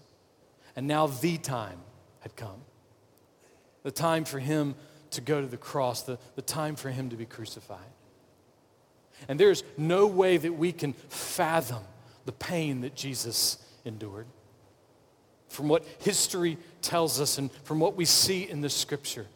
And 0.76 0.86
now 0.86 1.08
the 1.08 1.36
time 1.36 1.80
had 2.20 2.36
come. 2.36 2.62
The 3.82 3.90
time 3.90 4.24
for 4.24 4.38
him 4.38 4.76
to 5.10 5.20
go 5.20 5.40
to 5.40 5.48
the 5.48 5.56
cross, 5.56 6.02
the, 6.02 6.18
the 6.36 6.42
time 6.42 6.76
for 6.76 6.90
him 6.90 7.10
to 7.10 7.16
be 7.16 7.26
crucified. 7.26 7.78
And 9.28 9.38
there's 9.38 9.64
no 9.76 10.06
way 10.06 10.36
that 10.36 10.52
we 10.52 10.70
can 10.70 10.92
fathom 10.92 11.82
the 12.24 12.32
pain 12.32 12.82
that 12.82 12.94
Jesus 12.94 13.58
endured. 13.84 14.26
From 15.48 15.68
what 15.68 15.84
history 15.98 16.56
tells 16.82 17.20
us 17.20 17.36
and 17.36 17.50
from 17.64 17.80
what 17.80 17.96
we 17.96 18.04
see 18.04 18.48
in 18.48 18.60
the 18.60 18.70
scripture, 18.70 19.26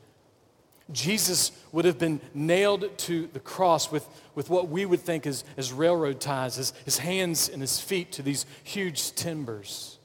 Jesus 0.92 1.50
would 1.72 1.86
have 1.86 1.98
been 1.98 2.20
nailed 2.34 2.96
to 2.98 3.26
the 3.32 3.40
cross 3.40 3.90
with, 3.90 4.06
with 4.34 4.50
what 4.50 4.68
we 4.68 4.84
would 4.84 5.00
think 5.00 5.26
as, 5.26 5.44
as 5.56 5.72
railroad 5.72 6.20
ties, 6.20 6.56
his, 6.56 6.72
his 6.84 6.98
hands 6.98 7.48
and 7.48 7.62
his 7.62 7.80
feet 7.80 8.12
to 8.12 8.22
these 8.22 8.44
huge 8.64 9.14
timbers. 9.14 9.98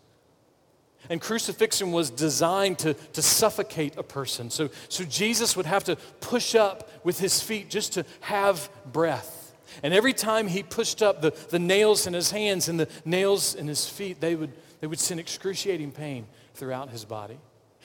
And 1.10 1.20
crucifixion 1.20 1.92
was 1.92 2.10
designed 2.10 2.80
to, 2.80 2.94
to 2.94 3.22
suffocate 3.22 3.98
a 3.98 4.04
person. 4.04 4.50
So, 4.50 4.70
so 4.90 5.04
Jesus 5.04 5.58
would 5.58 5.66
have 5.66 5.84
to 5.86 5.96
push 6.22 6.56
up 6.56 6.90
with 7.04 7.20
his 7.20 7.42
feet 7.42 7.70
just 7.70 7.94
to 7.94 8.06
have 8.22 8.70
breath. 8.86 9.54
And 9.84 9.94
every 9.94 10.14
time 10.14 10.48
he 10.48 10.64
pushed 10.64 11.02
up, 11.02 11.22
the, 11.22 11.32
the 11.50 11.60
nails 11.60 12.08
in 12.08 12.14
his 12.14 12.32
hands 12.32 12.70
and 12.70 12.80
the 12.80 12.88
nails 13.06 13.56
in 13.56 13.68
his 13.68 13.88
feet, 13.88 14.22
they 14.22 14.36
would, 14.36 14.52
they 14.82 14.88
would 14.88 15.00
send 15.00 15.20
excruciating 15.20 15.92
pain 15.92 16.28
throughout 16.54 16.90
his 16.90 17.06
body. 17.06 17.38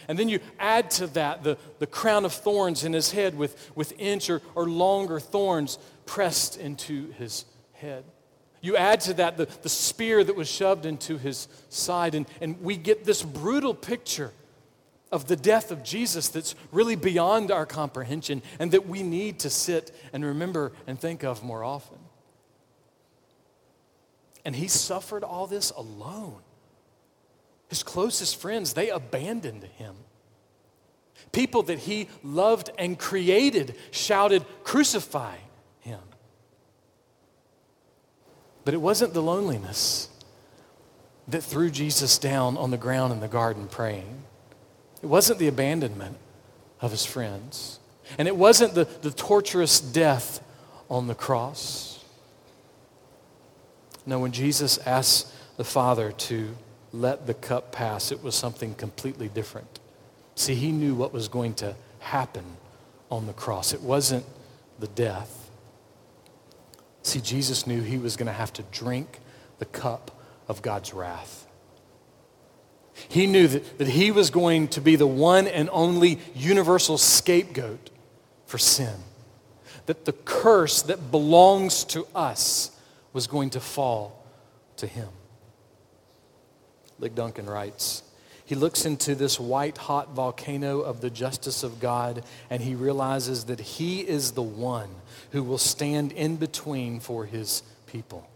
And 0.09 0.19
then 0.19 0.29
you 0.29 0.41
add 0.59 0.91
to 0.93 1.07
that 1.09 1.45
the, 1.45 1.57
the 1.79 1.87
crown 1.87 2.25
of 2.25 2.33
thorns 2.33 2.85
in 2.85 2.93
his 2.93 3.13
head 3.13 3.37
with, 3.37 3.73
with 3.75 3.93
inch 3.99 4.29
or, 4.29 4.43
or 4.55 4.69
longer 4.69 5.21
thorns 5.21 5.79
pressed 6.07 6.59
into 6.59 7.13
his 7.13 7.45
head. 7.73 8.05
You 8.61 8.77
add 8.77 9.01
to 9.03 9.15
that 9.15 9.37
the, 9.37 9.47
the 9.63 9.69
spear 9.69 10.25
that 10.25 10.37
was 10.37 10.49
shoved 10.49 10.87
into 10.87 11.19
his 11.19 11.49
side, 11.69 12.15
and, 12.15 12.27
and 12.41 12.61
we 12.63 12.77
get 12.77 13.05
this 13.05 13.23
brutal 13.23 13.75
picture 13.75 14.33
of 15.13 15.27
the 15.27 15.37
death 15.37 15.71
of 15.71 15.85
Jesus 15.85 16.29
that's 16.29 16.55
really 16.73 16.97
beyond 16.97 17.51
our 17.51 17.67
comprehension 17.67 18.43
and 18.59 18.73
that 18.73 18.89
we 18.89 19.03
need 19.03 19.39
to 19.41 19.51
sit 19.51 19.95
and 20.13 20.25
remember 20.25 20.73
and 20.87 20.99
think 20.99 21.23
of 21.23 21.45
more 21.45 21.63
often. 21.63 21.99
And 24.45 24.57
he 24.57 24.67
suffered 24.67 25.23
all 25.23 25.47
this 25.47 25.71
alone. 25.71 26.41
His 27.69 27.83
closest 27.83 28.41
friends, 28.41 28.75
they 28.75 28.91
abandoned 28.91 29.65
him. 29.65 29.95
People 31.33 31.63
that 31.65 31.81
he 31.81 32.09
loved 32.23 32.71
and 32.79 32.99
created 32.99 33.75
shouted, 33.91 34.45
Crucify 34.63 35.37
him. 35.81 36.01
But 38.65 38.75
it 38.75 38.81
wasn't 38.81 39.15
the 39.15 39.23
loneliness 39.23 40.09
that 41.29 41.43
threw 41.43 41.71
Jesus 41.71 42.19
down 42.19 42.57
on 42.57 42.71
the 42.71 42.77
ground 42.77 43.13
in 43.13 43.21
the 43.21 43.29
garden 43.29 43.67
praying. 43.67 44.23
It 45.03 45.07
wasn't 45.07 45.39
the 45.39 45.49
abandonment 45.49 46.17
of 46.81 46.91
his 46.91 47.05
friends. 47.05 47.81
And 48.19 48.29
it 48.29 48.37
wasn't 48.37 48.75
the, 48.75 48.85
the 48.85 49.11
torturous 49.11 49.81
death 49.81 50.43
on 50.91 51.07
the 51.07 51.15
cross. 51.15 52.05
No, 54.07 54.19
when 54.19 54.33
Jesus 54.33 54.79
asked 54.79 55.33
the 55.57 55.65
Father 55.65 56.13
to 56.13 56.55
let 56.95 57.27
the 57.27 57.35
cup 57.35 57.73
pass, 57.73 58.13
it 58.13 58.23
was 58.23 58.35
something 58.35 58.75
completely 58.75 59.29
different. 59.29 59.81
See, 60.37 60.55
he 60.55 60.73
knew 60.73 60.95
what 60.95 61.13
was 61.13 61.29
going 61.29 61.55
to 61.55 61.75
happen 61.99 62.45
on 63.11 63.27
the 63.27 63.33
cross. 63.33 63.73
It 63.73 63.81
wasn't 63.81 64.25
the 64.79 64.87
death. 64.87 65.51
See, 67.03 67.21
Jesus 67.21 67.67
knew 67.67 67.83
he 67.83 67.99
was 67.99 68.17
going 68.17 68.27
to 68.27 68.33
have 68.33 68.53
to 68.55 68.63
drink 68.71 69.21
the 69.59 69.65
cup 69.67 70.11
of 70.49 70.63
God's 70.63 70.95
wrath. 70.95 71.47
He 73.09 73.27
knew 73.27 73.49
that, 73.49 73.79
that 73.79 73.89
he 73.89 74.11
was 74.11 74.31
going 74.31 74.69
to 74.69 74.81
be 74.81 74.97
the 74.97 75.07
one 75.07 75.49
and 75.49 75.69
only 75.73 76.21
universal 76.35 76.97
scapegoat 76.97 77.91
for 78.47 78.59
sin. 78.59 78.95
That 79.87 80.05
the 80.05 80.13
curse 80.13 80.83
that 80.83 81.11
belongs 81.11 81.85
to 81.87 82.07
us 82.15 82.71
was 83.13 83.27
going 83.27 83.51
to 83.51 83.61
fall 83.61 84.25
to 84.77 84.87
him. 84.87 85.09
Ligon 87.01 87.15
Duncan 87.15 87.47
writes, 87.47 88.03
he 88.47 88.55
looks 88.55 88.85
into 88.85 89.15
this 89.15 89.41
white 89.41 89.79
hot 89.79 90.11
volcano 90.15 90.81
of 90.81 91.01
the 91.01 91.09
justice 91.09 91.63
of 91.63 91.81
God 91.81 92.23
and 92.51 92.63
he 92.63 92.75
realizes 92.75 93.45
that 93.47 93.61
he 93.61 94.01
is 94.01 94.33
the 94.33 94.43
one 94.43 94.91
who 95.31 95.43
will 95.43 95.59
stand 95.59 96.13
in 96.13 96.37
between 96.37 97.01
for 97.01 97.25
his 97.25 97.63
people. 97.87 98.29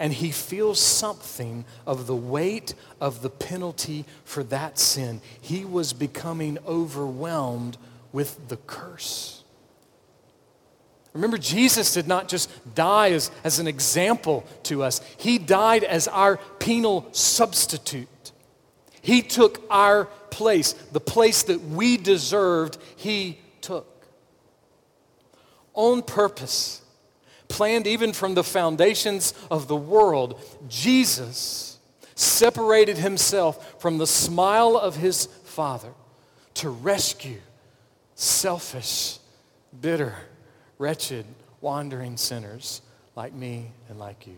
And 0.00 0.12
he 0.12 0.32
feels 0.32 0.80
something 0.80 1.64
of 1.86 2.06
the 2.06 2.16
weight 2.16 2.74
of 3.00 3.22
the 3.22 3.30
penalty 3.30 4.04
for 4.24 4.42
that 4.44 4.78
sin. 4.78 5.20
He 5.40 5.64
was 5.64 5.92
becoming 5.92 6.58
overwhelmed 6.66 7.76
with 8.12 8.48
the 8.48 8.56
curse. 8.56 9.37
Remember, 11.18 11.36
Jesus 11.36 11.94
did 11.94 12.06
not 12.06 12.28
just 12.28 12.48
die 12.76 13.10
as, 13.10 13.32
as 13.42 13.58
an 13.58 13.66
example 13.66 14.46
to 14.62 14.84
us, 14.84 15.00
He 15.16 15.36
died 15.36 15.82
as 15.82 16.06
our 16.06 16.36
penal 16.60 17.08
substitute. 17.10 18.30
He 19.02 19.22
took 19.22 19.60
our 19.68 20.04
place, 20.30 20.74
the 20.74 21.00
place 21.00 21.42
that 21.42 21.60
we 21.60 21.96
deserved, 21.96 22.78
He 22.94 23.40
took. 23.60 24.06
On 25.74 26.02
purpose, 26.02 26.82
planned 27.48 27.88
even 27.88 28.12
from 28.12 28.34
the 28.34 28.44
foundations 28.44 29.34
of 29.50 29.66
the 29.66 29.74
world, 29.74 30.40
Jesus 30.68 31.80
separated 32.14 32.96
Himself 32.96 33.80
from 33.80 33.98
the 33.98 34.06
smile 34.06 34.76
of 34.76 34.94
His 34.94 35.26
Father 35.26 35.94
to 36.54 36.70
rescue 36.70 37.40
selfish, 38.14 39.18
bitter, 39.80 40.14
wretched, 40.78 41.26
wandering 41.60 42.16
sinners 42.16 42.82
like 43.16 43.32
me 43.32 43.72
and 43.88 43.98
like 43.98 44.26
you. 44.26 44.36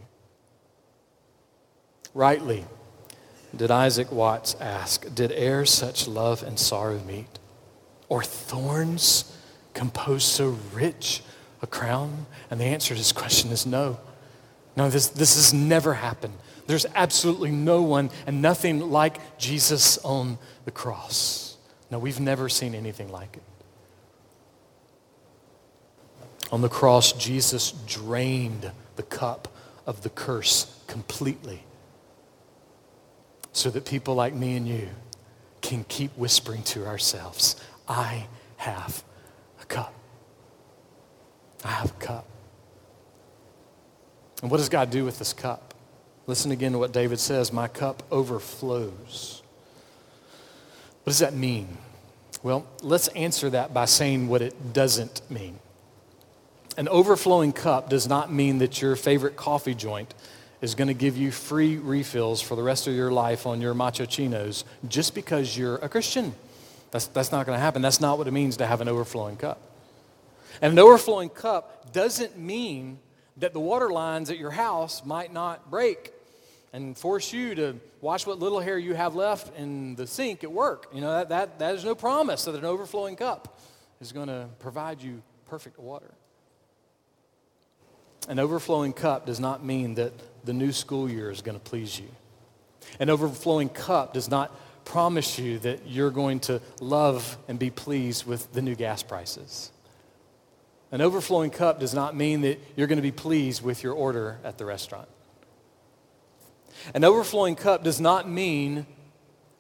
Rightly, 2.15 2.65
did 3.55 3.71
Isaac 3.71 4.11
Watts 4.11 4.57
ask, 4.61 5.15
Did 5.15 5.33
e'er 5.33 5.65
such 5.65 6.09
love 6.09 6.43
and 6.43 6.59
sorrow 6.59 6.99
meet? 7.01 7.39
Or 8.09 8.23
thorns 8.23 9.37
compose 9.75 10.25
so 10.25 10.59
rich 10.73 11.23
a 11.63 11.67
crown? 11.67 12.27
And 12.51 12.61
the 12.61 12.65
answer 12.65 12.95
to 12.95 12.99
his 12.99 13.13
question 13.13 13.51
is 13.51 13.67
no. 13.67 13.99
No, 14.77 14.89
this, 14.89 15.09
this 15.09 15.37
has 15.37 15.53
never 15.53 15.95
happened. 15.95 16.35
There's 16.67 16.87
absolutely 16.95 17.51
no 17.51 17.83
one 17.83 18.11
and 18.27 18.41
nothing 18.41 18.91
like 18.91 19.39
Jesus 19.39 19.99
on 19.99 20.39
the 20.65 20.71
cross. 20.71 21.57
No, 21.91 21.99
we've 21.99 22.21
never 22.21 22.49
seen 22.49 22.75
anything 22.75 23.11
like 23.11 23.37
it. 23.37 23.43
On 26.53 26.61
the 26.61 26.69
cross, 26.69 27.13
Jesus 27.13 27.73
drained 27.87 28.71
the 28.97 29.03
cup 29.03 29.49
of 29.87 30.03
the 30.03 30.11
curse 30.11 30.83
completely 30.87 31.65
so 33.53 33.71
that 33.71 33.85
people 33.85 34.15
like 34.15 34.35
me 34.35 34.57
and 34.57 34.67
you 34.67 34.89
can 35.61 35.85
keep 35.85 36.17
whispering 36.17 36.63
to 36.63 36.87
ourselves, 36.87 37.57
I 37.89 38.27
have 38.57 39.03
a 39.61 39.65
cup. 39.67 39.95
I 41.65 41.69
have 41.69 41.91
a 41.91 41.95
cup. 41.95 42.27
And 44.43 44.51
what 44.51 44.59
does 44.59 44.69
God 44.69 44.91
do 44.91 45.05
with 45.05 45.19
this 45.19 45.33
cup? 45.33 45.75
Listen 46.27 46.51
again 46.51 46.73
to 46.73 46.79
what 46.79 46.93
David 46.93 47.19
says 47.19 47.53
My 47.53 47.69
cup 47.69 48.03
overflows. 48.11 49.43
What 51.03 51.11
does 51.11 51.19
that 51.19 51.35
mean? 51.35 51.77
Well, 52.43 52.67
let's 52.83 53.09
answer 53.09 53.51
that 53.51 53.75
by 53.75 53.85
saying 53.85 54.29
what 54.29 54.41
it 54.41 54.73
doesn't 54.73 55.23
mean. 55.31 55.59
An 56.81 56.89
overflowing 56.89 57.53
cup 57.53 57.91
does 57.91 58.09
not 58.09 58.33
mean 58.33 58.57
that 58.61 58.81
your 58.81 58.97
favorite 58.97 59.37
coffee 59.37 59.75
joint 59.75 60.15
is 60.63 60.75
going 60.75 60.89
to 60.89 60.95
give 60.95 61.15
you 61.15 61.31
free 61.31 61.77
refills 61.77 62.41
for 62.41 62.55
the 62.55 62.63
rest 62.63 62.87
of 62.87 62.95
your 62.95 63.11
life 63.11 63.47
on 63.47 63.61
your 63.61 63.75
Machachinos 63.75 64.65
just 64.89 65.15
because 65.15 65.59
you're 65.59 65.77
a 65.77 65.91
Christian. 65.91 66.33
That's, 66.91 67.07
that's 67.09 67.33
not 67.33 67.45
going 67.45 67.57
to 67.57 67.61
happen. 67.61 67.83
That's 67.83 68.01
not 68.01 68.17
what 68.17 68.29
it 68.29 68.31
means 68.31 68.57
to 68.57 68.67
have 68.67 68.81
an 68.81 68.89
overflowing 68.89 69.37
cup. 69.37 69.61
And 70.63 70.73
an 70.73 70.79
overflowing 70.79 71.29
cup 71.29 71.93
doesn't 71.93 72.39
mean 72.39 72.99
that 73.37 73.53
the 73.53 73.61
water 73.61 73.91
lines 73.91 74.31
at 74.31 74.39
your 74.39 74.53
house 74.53 75.05
might 75.05 75.35
not 75.35 75.71
break 75.71 76.15
and 76.73 76.97
force 76.97 77.31
you 77.31 77.55
to 77.57 77.77
wash 78.01 78.27
what 78.27 78.39
little 78.39 78.61
hair 78.61 78.79
you 78.79 78.95
have 78.95 79.15
left 79.15 79.55
in 79.55 79.97
the 79.97 80.07
sink 80.07 80.45
at 80.45 80.51
work. 80.51 80.87
You 80.95 81.03
know, 81.03 81.13
that, 81.13 81.29
that, 81.29 81.59
that 81.59 81.75
is 81.75 81.85
no 81.85 81.95
promise 81.95 82.47
that 82.47 82.55
an 82.55 82.65
overflowing 82.65 83.17
cup 83.17 83.61
is 84.01 84.13
going 84.13 84.29
to 84.29 84.49
provide 84.61 85.03
you 85.03 85.21
perfect 85.47 85.79
water. 85.79 86.15
An 88.29 88.39
overflowing 88.39 88.93
cup 88.93 89.27
does 89.27 89.41
not 89.41 89.65
mean 89.65 89.95
that 89.95 90.13
the 90.45 90.53
new 90.53 90.73
school 90.73 91.11
year 91.11 91.31
is 91.31 91.43
going 91.43 91.59
to 91.59 91.65
please 91.65 91.99
you. 91.99 92.09
An 92.99 93.11
overflowing 93.11 93.69
cup 93.69 94.15
does 94.15 94.29
not 94.29 94.55
promise 94.85 95.39
you 95.39 95.59
that 95.61 95.87
you're 95.87 96.11
going 96.11 96.41
to 96.41 96.61
love 96.81 97.39
and 97.49 97.59
be 97.59 97.71
pleased 97.71 98.27
with 98.27 98.53
the 98.53 98.63
new 98.63 98.75
gas 98.75 99.03
prices. 99.03 99.71
An 100.93 101.01
overflowing 101.01 101.51
cup 101.51 101.79
does 101.79 101.95
not 101.95 102.17
mean 102.17 102.41
that 102.41 102.61
you're 102.77 102.89
going 102.89 102.97
to 102.99 103.03
be 103.03 103.13
pleased 103.13 103.63
with 103.63 103.83
your 103.83 103.95
order 103.95 104.39
at 104.43 104.59
the 104.59 104.65
restaurant. 104.65 105.09
An 106.95 107.05
overflowing 107.05 107.55
cup 107.57 107.85
does 107.85 108.01
not 108.01 108.29
mean 108.29 108.87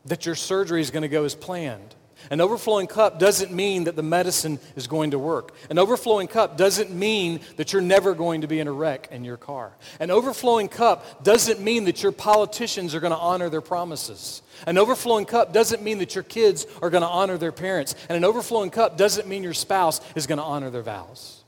that 0.06 0.26
your 0.26 0.34
surgery 0.34 0.80
is 0.80 0.90
going 0.90 1.02
to 1.02 1.08
go 1.08 1.24
as 1.24 1.34
planned. 1.34 1.94
An 2.28 2.40
overflowing 2.40 2.86
cup 2.86 3.18
doesn't 3.18 3.52
mean 3.52 3.84
that 3.84 3.96
the 3.96 4.02
medicine 4.02 4.58
is 4.76 4.86
going 4.86 5.12
to 5.12 5.18
work. 5.18 5.54
An 5.70 5.78
overflowing 5.78 6.28
cup 6.28 6.56
doesn't 6.56 6.90
mean 6.90 7.40
that 7.56 7.72
you're 7.72 7.82
never 7.82 8.14
going 8.14 8.42
to 8.42 8.46
be 8.46 8.60
in 8.60 8.68
a 8.68 8.72
wreck 8.72 9.08
in 9.10 9.24
your 9.24 9.36
car. 9.36 9.72
An 9.98 10.10
overflowing 10.10 10.68
cup 10.68 11.24
doesn't 11.24 11.60
mean 11.60 11.84
that 11.84 12.02
your 12.02 12.12
politicians 12.12 12.94
are 12.94 13.00
going 13.00 13.12
to 13.12 13.18
honor 13.18 13.48
their 13.48 13.62
promises. 13.62 14.42
An 14.66 14.76
overflowing 14.76 15.24
cup 15.24 15.52
doesn't 15.52 15.82
mean 15.82 15.98
that 15.98 16.14
your 16.14 16.24
kids 16.24 16.66
are 16.82 16.90
going 16.90 17.02
to 17.02 17.08
honor 17.08 17.38
their 17.38 17.52
parents. 17.52 17.94
And 18.08 18.16
an 18.16 18.24
overflowing 18.24 18.70
cup 18.70 18.96
doesn't 18.98 19.26
mean 19.26 19.42
your 19.42 19.54
spouse 19.54 20.00
is 20.14 20.26
going 20.26 20.38
to 20.38 20.44
honor 20.44 20.70
their 20.70 20.82
vows. 20.82 21.42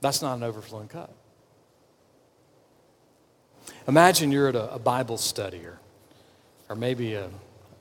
That's 0.00 0.22
not 0.22 0.36
an 0.36 0.42
overflowing 0.42 0.88
cup. 0.88 1.14
Imagine 3.86 4.30
you're 4.30 4.48
at 4.48 4.56
a, 4.56 4.74
a 4.74 4.78
Bible 4.78 5.16
study 5.16 5.64
or, 5.64 5.80
or 6.68 6.76
maybe 6.76 7.14
a 7.14 7.30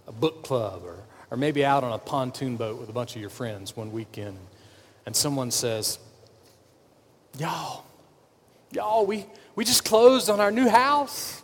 a 0.08 0.12
book 0.12 0.43
club 0.43 0.84
or, 0.86 1.04
or 1.30 1.38
maybe 1.38 1.63
out 1.63 1.84
on 1.84 1.91
a 1.93 1.98
pontoon 1.98 2.56
boat 2.58 2.80
with 2.80 2.89
a 2.89 2.93
bunch 2.93 3.15
of 3.15 3.22
your 3.22 3.30
friends 3.30 3.76
one 3.76 3.91
weekend 3.91 4.38
and 5.06 5.15
someone 5.15 5.52
says, 5.52 6.00
Y'all, 7.38 7.86
y'all, 8.72 9.06
we, 9.06 9.26
we 9.56 9.63
just 9.63 9.86
closed 9.86 10.30
on 10.30 10.39
our 10.39 10.52
new 10.52 10.67
house. 10.67 11.43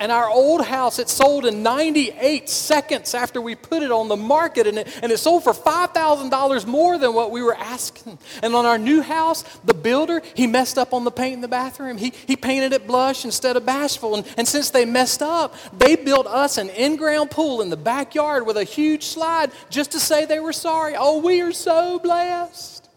And 0.00 0.10
our 0.10 0.28
old 0.28 0.64
house, 0.64 0.98
it 0.98 1.08
sold 1.08 1.46
in 1.46 1.62
98 1.62 2.48
seconds 2.48 3.14
after 3.14 3.40
we 3.40 3.54
put 3.54 3.82
it 3.82 3.92
on 3.92 4.08
the 4.08 4.16
market, 4.16 4.66
and 4.66 4.78
it, 4.78 4.88
and 5.02 5.12
it 5.12 5.18
sold 5.18 5.44
for 5.44 5.52
$5,000 5.52 6.66
more 6.66 6.98
than 6.98 7.14
what 7.14 7.30
we 7.30 7.42
were 7.42 7.54
asking. 7.54 8.18
And 8.42 8.54
on 8.54 8.66
our 8.66 8.78
new 8.78 9.02
house, 9.02 9.42
the 9.64 9.74
builder, 9.74 10.20
he 10.34 10.46
messed 10.46 10.78
up 10.78 10.92
on 10.92 11.04
the 11.04 11.12
paint 11.12 11.34
in 11.34 11.40
the 11.42 11.48
bathroom. 11.48 11.96
He, 11.96 12.12
he 12.26 12.34
painted 12.34 12.72
it 12.72 12.86
blush 12.86 13.24
instead 13.24 13.56
of 13.56 13.64
bashful. 13.64 14.16
And, 14.16 14.26
and 14.36 14.48
since 14.48 14.70
they 14.70 14.84
messed 14.84 15.22
up, 15.22 15.54
they 15.76 15.94
built 15.94 16.26
us 16.26 16.58
an 16.58 16.70
in 16.70 16.96
ground 16.96 17.30
pool 17.30 17.62
in 17.62 17.70
the 17.70 17.76
backyard 17.76 18.46
with 18.46 18.56
a 18.56 18.64
huge 18.64 19.04
slide 19.04 19.52
just 19.70 19.92
to 19.92 20.00
say 20.00 20.24
they 20.24 20.40
were 20.40 20.52
sorry. 20.52 20.94
Oh, 20.98 21.20
we 21.20 21.40
are 21.40 21.52
so 21.52 22.00
blessed. 22.00 22.88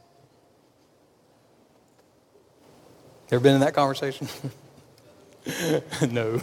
Ever 3.30 3.42
been 3.42 3.56
in 3.56 3.62
that 3.62 3.74
conversation? 3.74 4.28
no. 6.12 6.42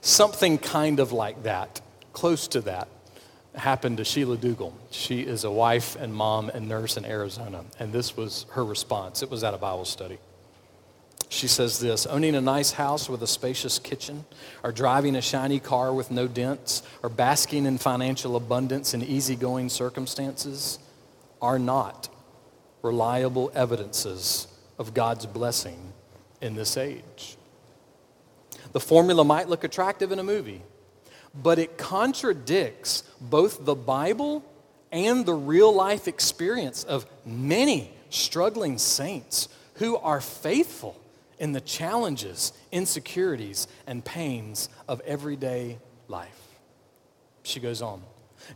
Something 0.00 0.58
kind 0.58 1.00
of 1.00 1.12
like 1.12 1.42
that 1.42 1.80
close 2.12 2.48
to 2.48 2.60
that 2.62 2.88
happened 3.54 3.96
to 3.98 4.04
Sheila 4.04 4.36
Dougal. 4.36 4.76
She 4.90 5.20
is 5.20 5.44
a 5.44 5.50
wife 5.50 5.96
and 5.96 6.14
mom 6.14 6.48
and 6.48 6.68
nurse 6.68 6.96
in 6.96 7.04
Arizona, 7.04 7.64
and 7.78 7.92
this 7.92 8.16
was 8.16 8.46
her 8.50 8.64
response. 8.64 9.22
It 9.22 9.30
was 9.30 9.44
at 9.44 9.54
a 9.54 9.58
Bible 9.58 9.84
study. 9.84 10.18
She 11.28 11.46
says 11.46 11.78
this 11.78 12.06
owning 12.06 12.34
a 12.34 12.40
nice 12.40 12.72
house 12.72 13.08
with 13.08 13.22
a 13.22 13.26
spacious 13.26 13.78
kitchen, 13.78 14.24
or 14.62 14.72
driving 14.72 15.16
a 15.16 15.20
shiny 15.20 15.60
car 15.60 15.92
with 15.92 16.10
no 16.10 16.26
dents, 16.26 16.82
or 17.02 17.08
basking 17.08 17.66
in 17.66 17.78
financial 17.78 18.36
abundance 18.36 18.94
in 18.94 19.02
easygoing 19.02 19.68
circumstances 19.68 20.78
are 21.42 21.58
not 21.58 22.08
reliable 22.82 23.50
evidences 23.54 24.46
of 24.78 24.94
God's 24.94 25.26
blessing 25.26 25.87
in 26.40 26.54
this 26.54 26.76
age. 26.76 27.36
The 28.72 28.80
formula 28.80 29.24
might 29.24 29.48
look 29.48 29.64
attractive 29.64 30.12
in 30.12 30.18
a 30.18 30.24
movie, 30.24 30.62
but 31.34 31.58
it 31.58 31.78
contradicts 31.78 33.02
both 33.20 33.64
the 33.64 33.74
Bible 33.74 34.44
and 34.92 35.24
the 35.26 35.34
real 35.34 35.72
life 35.72 36.08
experience 36.08 36.84
of 36.84 37.06
many 37.24 37.92
struggling 38.10 38.78
saints 38.78 39.48
who 39.74 39.96
are 39.96 40.20
faithful 40.20 40.98
in 41.38 41.52
the 41.52 41.60
challenges, 41.60 42.52
insecurities, 42.72 43.68
and 43.86 44.04
pains 44.04 44.68
of 44.88 45.00
everyday 45.02 45.78
life. 46.08 46.58
She 47.42 47.60
goes 47.60 47.80
on. 47.80 48.02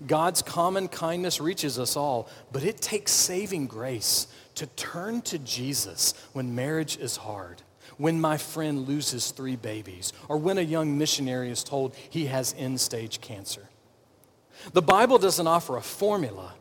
God's 0.07 0.43
common 0.43 0.89
kindness 0.89 1.41
reaches 1.41 1.79
us 1.79 1.97
all, 1.97 2.29
but 2.51 2.65
it 2.65 2.81
takes 2.81 3.13
saving 3.13 3.67
grace 3.67 4.27
to 4.55 4.67
turn 4.67 5.23
to 5.23 5.39
Jesus 5.39 6.15
when 6.33 6.55
marriage 6.55 6.97
is 6.97 7.17
hard, 7.17 7.63
when 8.03 8.21
my 8.21 8.37
friend 8.37 8.89
loses 8.89 9.31
three 9.31 9.55
babies, 9.55 10.13
or 10.29 10.37
when 10.37 10.59
a 10.59 10.63
young 10.63 10.99
missionary 10.99 11.53
is 11.53 11.63
told 11.63 11.95
he 12.11 12.27
has 12.27 12.53
end 12.59 12.81
stage 12.81 13.21
cancer. 13.21 13.69
The 14.73 14.83
Bible 14.83 15.19
doesn't 15.19 15.47
offer 15.47 15.77
a 15.77 15.81
formula 15.81 16.53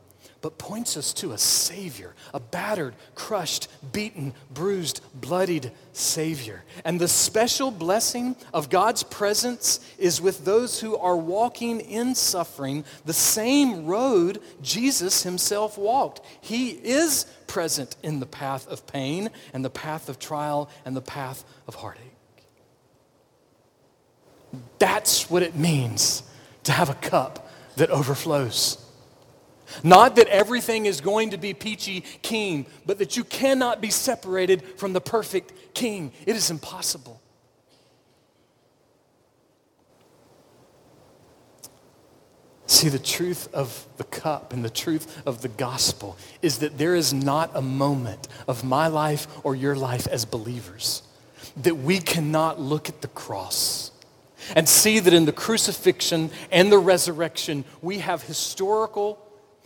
but 0.42 0.58
points 0.58 0.98
us 0.98 1.14
to 1.14 1.34
a 1.34 1.38
Savior, 1.38 2.16
a 2.34 2.40
battered, 2.40 2.96
crushed, 3.14 3.68
beaten, 3.92 4.34
bruised, 4.52 5.02
bloodied 5.14 5.72
Savior. 5.94 6.64
And 6.84 7.00
the 7.00 7.08
special 7.08 7.70
blessing 7.70 8.36
of 8.54 8.70
God's 8.70 9.04
presence 9.04 9.80
is 10.00 10.20
with 10.20 10.44
those 10.44 10.80
who 10.80 10.98
are 10.98 11.16
walking 11.16 11.80
in 11.80 12.16
suffering 12.16 12.84
the 13.06 13.14
same 13.14 13.86
road 13.86 14.42
Jesus 14.62 15.24
Himself 15.24 15.78
walked. 15.78 16.22
He 16.42 16.70
is 16.70 17.26
present 17.46 17.96
in 18.02 18.20
the 18.20 18.26
path 18.26 18.68
of 18.68 18.88
pain 18.88 19.30
and 19.54 19.64
the 19.64 19.70
path 19.70 20.10
of 20.10 20.18
trial 20.18 20.70
and 20.86 20.96
the 20.96 21.02
path 21.02 21.44
of 21.68 21.76
heartache. 21.76 22.02
That's 24.80 25.30
what 25.30 25.44
it 25.44 25.56
means 25.56 26.24
to 26.64 26.72
have 26.72 26.90
a 26.90 26.96
cup 26.96 27.50
that 27.76 27.90
overflows. 27.90 28.84
Not 29.84 30.16
that 30.18 30.28
everything 30.28 30.86
is 30.86 31.02
going 31.02 31.32
to 31.32 31.38
be 31.38 31.54
peachy 31.54 32.02
keen, 32.22 32.66
but 32.86 32.98
that 33.00 33.18
you 33.18 33.24
cannot 33.24 33.82
be 33.82 33.90
separated 33.90 34.64
from 34.78 34.94
the 34.94 35.02
perfect 35.02 35.74
king. 35.74 36.12
It 36.26 36.36
is 36.36 36.52
impossible. 36.52 37.22
See, 42.72 42.88
the 42.90 43.00
truth 43.00 43.54
of 43.54 43.86
the 43.98 44.06
cup 44.06 44.54
and 44.54 44.64
the 44.64 44.70
truth 44.70 45.22
of 45.28 45.42
the 45.42 45.50
gospel 45.50 46.18
is 46.42 46.60
that 46.60 46.78
there 46.78 46.96
is 46.96 47.14
not 47.14 47.52
a 47.54 47.62
moment 47.62 48.30
of 48.48 48.64
my 48.64 48.88
life 48.88 49.28
or 49.44 49.56
your 49.56 49.76
life 49.76 50.08
as 50.08 50.24
believers 50.24 51.04
that 51.58 51.76
we 51.76 52.00
cannot 52.00 52.60
look 52.60 52.88
at 52.88 53.02
the 53.02 53.08
cross 53.10 53.92
and 54.56 54.68
see 54.68 55.00
that 55.00 55.14
in 55.14 55.26
the 55.26 55.34
crucifixion 55.34 56.32
and 56.50 56.72
the 56.72 56.78
resurrection 56.78 57.66
we 57.82 58.00
have 58.00 58.24
historical 58.24 59.20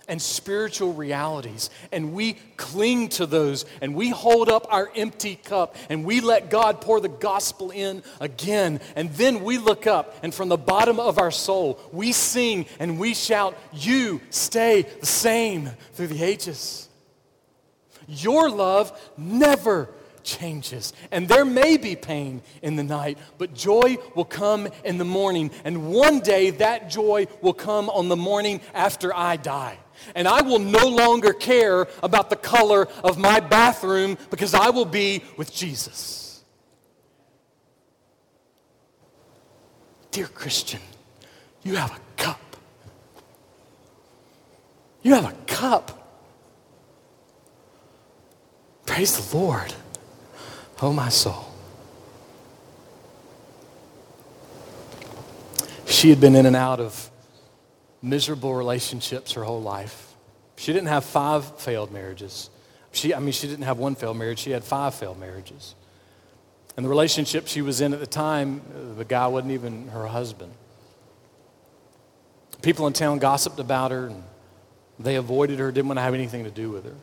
and 0.08 0.22
spiritual 0.22 0.94
realities. 0.94 1.70
And 1.92 2.14
we 2.14 2.34
cling 2.58 3.10
to 3.10 3.26
those 3.26 3.66
and 3.82 3.96
we 3.96 4.10
hold 4.10 4.50
up 4.50 4.68
our 4.70 4.92
empty 4.96 5.36
cup 5.36 5.76
and 5.90 6.06
we 6.06 6.22
let 6.22 6.50
God 6.50 6.82
pour 6.82 7.00
the 7.00 7.10
gospel 7.10 7.72
in 7.72 8.04
again. 8.20 8.80
And 8.96 9.12
then 9.14 9.44
we 9.44 9.58
look 9.58 9.88
up 9.88 10.16
and 10.24 10.34
from 10.34 10.50
the 10.50 10.58
bottom 10.58 11.00
of 11.00 11.18
our 11.18 11.32
soul, 11.32 11.80
we 11.92 12.12
sing 12.12 12.66
and 12.80 13.00
we 13.00 13.14
shout, 13.14 13.58
You 13.74 14.22
stay 14.30 14.84
the 14.84 15.06
same 15.06 15.72
through 15.94 16.08
the 16.08 16.24
ages. 16.24 16.90
Your 18.08 18.50
love 18.50 18.98
never 19.18 19.90
changes. 20.24 20.94
And 21.12 21.28
there 21.28 21.46
may 21.46 21.78
be 21.78 21.96
pain 21.96 22.42
in 22.62 22.76
the 22.76 22.84
night, 22.84 23.18
but 23.38 23.54
joy 23.54 23.98
will 24.16 24.26
come 24.26 24.68
in 24.84 24.98
the 24.98 25.06
morning. 25.06 25.52
And 25.64 25.92
one 25.92 26.20
day 26.20 26.50
that 26.52 26.90
joy 26.90 27.28
will 27.42 27.54
come 27.54 27.90
on 27.90 28.10
the 28.10 28.16
morning 28.16 28.62
after 28.74 29.16
I 29.16 29.38
die. 29.38 29.78
And 30.14 30.28
I 30.28 30.42
will 30.42 30.60
no 30.60 30.88
longer 30.88 31.34
care 31.34 31.88
about 32.04 32.30
the 32.30 32.36
color 32.36 32.88
of 33.04 33.18
my 33.18 33.40
bathroom 33.40 34.18
because 34.30 34.54
I 34.54 34.70
will 34.70 34.86
be 34.86 35.24
with 35.38 35.54
Jesus. 35.54 36.44
Dear 40.12 40.28
Christian, 40.28 40.80
you 41.64 41.76
have 41.76 41.92
a 41.92 42.00
cup. 42.22 42.40
You 45.02 45.14
have 45.14 45.26
a 45.26 45.36
cup. 45.46 46.02
Praise 48.86 49.30
the 49.30 49.38
Lord. 49.38 49.74
Oh, 50.82 50.94
my 50.94 51.10
soul. 51.10 51.52
She 55.86 56.10
had 56.10 56.20
been 56.20 56.36
in 56.36 56.46
and 56.46 56.56
out 56.56 56.80
of 56.80 57.10
miserable 58.06 58.54
relationships 58.54 59.34
her 59.34 59.44
whole 59.44 59.62
life. 59.62 60.14
She 60.56 60.72
didn't 60.72 60.88
have 60.88 61.04
five 61.04 61.60
failed 61.60 61.92
marriages. 61.92 62.50
She, 62.92 63.14
I 63.14 63.20
mean, 63.20 63.32
she 63.32 63.48
didn't 63.48 63.66
have 63.66 63.80
one 63.80 63.96
failed 63.96 64.18
marriage, 64.18 64.40
she 64.40 64.52
had 64.52 64.64
five 64.64 64.94
failed 64.96 65.20
marriages. 65.20 65.76
And 66.78 66.86
the 66.86 66.90
relationship 66.90 67.48
she 67.48 67.62
was 67.62 67.82
in 67.82 67.94
at 67.94 68.00
the 68.00 68.08
time, 68.08 68.62
uh, 68.70 68.94
the 68.96 69.06
guy 69.06 69.28
wasn't 69.28 69.54
even 69.54 69.88
her 69.90 70.08
husband. 70.08 70.54
People 72.62 72.88
in 72.88 72.94
town 72.94 73.20
gossiped 73.20 73.60
about 73.60 73.92
her 73.92 74.08
and 74.08 74.24
they 75.00 75.16
avoided 75.16 75.60
her, 75.60 75.72
didn't 75.72 75.88
want 75.88 75.98
to 75.98 76.04
have 76.04 76.14
anything 76.14 76.44
to 76.44 76.52
do 76.52 76.70
with 76.70 76.86
her. 76.86 76.96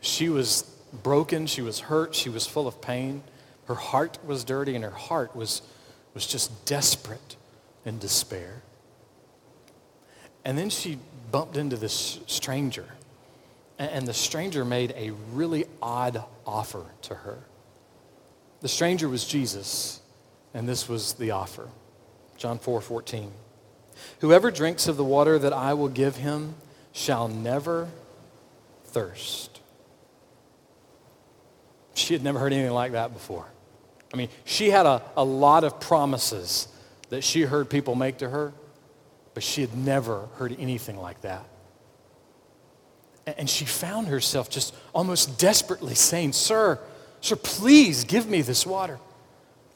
She 0.00 0.28
was 0.28 0.62
broken, 1.02 1.46
she 1.46 1.62
was 1.62 1.80
hurt, 1.80 2.14
she 2.14 2.28
was 2.28 2.46
full 2.46 2.66
of 2.66 2.80
pain. 2.80 3.22
Her 3.66 3.74
heart 3.74 4.18
was 4.24 4.44
dirty 4.44 4.74
and 4.74 4.84
her 4.84 4.90
heart 4.90 5.34
was, 5.34 5.62
was 6.14 6.26
just 6.26 6.64
desperate 6.64 7.36
in 7.84 7.98
despair. 7.98 8.62
And 10.46 10.56
then 10.56 10.70
she 10.70 10.98
bumped 11.32 11.56
into 11.56 11.76
this 11.76 12.20
stranger. 12.28 12.86
And 13.80 14.06
the 14.06 14.14
stranger 14.14 14.64
made 14.64 14.94
a 14.96 15.10
really 15.32 15.66
odd 15.82 16.22
offer 16.46 16.86
to 17.02 17.14
her. 17.14 17.40
The 18.60 18.68
stranger 18.68 19.08
was 19.08 19.26
Jesus, 19.26 20.00
and 20.54 20.66
this 20.66 20.88
was 20.88 21.14
the 21.14 21.32
offer. 21.32 21.68
John 22.38 22.58
4 22.60 22.80
14. 22.80 23.32
Whoever 24.20 24.50
drinks 24.52 24.86
of 24.86 24.96
the 24.96 25.04
water 25.04 25.36
that 25.38 25.52
I 25.52 25.74
will 25.74 25.88
give 25.88 26.16
him 26.16 26.54
shall 26.92 27.26
never 27.26 27.88
thirst. 28.84 29.60
She 31.94 32.14
had 32.14 32.22
never 32.22 32.38
heard 32.38 32.52
anything 32.52 32.72
like 32.72 32.92
that 32.92 33.12
before. 33.12 33.46
I 34.14 34.16
mean, 34.16 34.28
she 34.44 34.70
had 34.70 34.86
a, 34.86 35.02
a 35.16 35.24
lot 35.24 35.64
of 35.64 35.80
promises 35.80 36.68
that 37.08 37.24
she 37.24 37.42
heard 37.42 37.68
people 37.68 37.94
make 37.94 38.18
to 38.18 38.28
her, 38.28 38.52
but 39.36 39.42
she 39.42 39.60
had 39.60 39.76
never 39.76 40.30
heard 40.36 40.56
anything 40.58 40.96
like 40.96 41.20
that. 41.20 41.44
And 43.26 43.50
she 43.50 43.66
found 43.66 44.08
herself 44.08 44.48
just 44.48 44.74
almost 44.94 45.38
desperately 45.38 45.94
saying, 45.94 46.32
Sir, 46.32 46.80
sir, 47.20 47.36
please 47.36 48.04
give 48.04 48.30
me 48.30 48.40
this 48.40 48.64
water. 48.64 48.98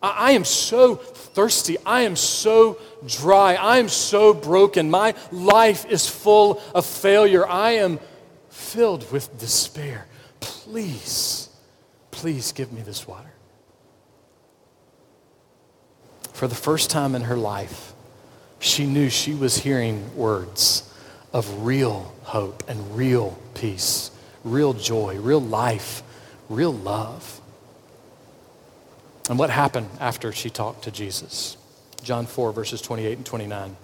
I, 0.03 0.31
am 0.31 0.47
so 0.47 0.95
thirsty. 0.95 1.77
I 1.85 2.05
am 2.05 2.17
so 2.17 2.79
dry. 3.07 3.53
I 3.57 3.77
am 3.77 3.91
so 3.91 4.33
broken. 4.33 4.89
My 4.89 5.15
life 5.31 5.85
is 5.85 6.09
full 6.09 6.63
of 6.75 6.87
failure. 6.87 7.47
I 7.47 7.73
am 7.73 8.01
filled 8.49 9.13
with 9.13 9.39
despair. 9.39 10.07
Please, 10.41 11.51
please 12.13 12.53
give 12.53 12.73
me 12.73 12.81
this 12.81 13.07
water. 13.07 13.35
For 16.33 16.49
the 16.49 16.55
first 16.55 16.89
time 16.89 17.15
in 17.15 17.25
her 17.25 17.37
life, 17.37 17.93
she 18.61 18.87
knew 18.87 19.09
she 19.09 19.35
was 19.35 19.57
hearing 19.57 20.15
words 20.15 20.95
of 21.33 21.65
real 21.65 22.15
hope 22.25 22.63
and 22.69 22.97
real 22.97 23.39
peace, 23.55 24.11
real 24.45 24.75
joy, 24.75 25.19
real 25.19 25.41
life, 25.41 26.03
real 26.49 26.73
love. 26.73 27.41
And 29.29 29.39
what 29.39 29.49
happened 29.49 29.89
after 29.99 30.31
she 30.31 30.51
talked 30.51 30.85
to 30.85 30.91
Jesus? 30.91 31.57
John 32.03 32.27
4, 32.27 32.53
verses 32.53 32.83
28 32.83 33.17
and 33.19 33.27
29. 33.27 33.77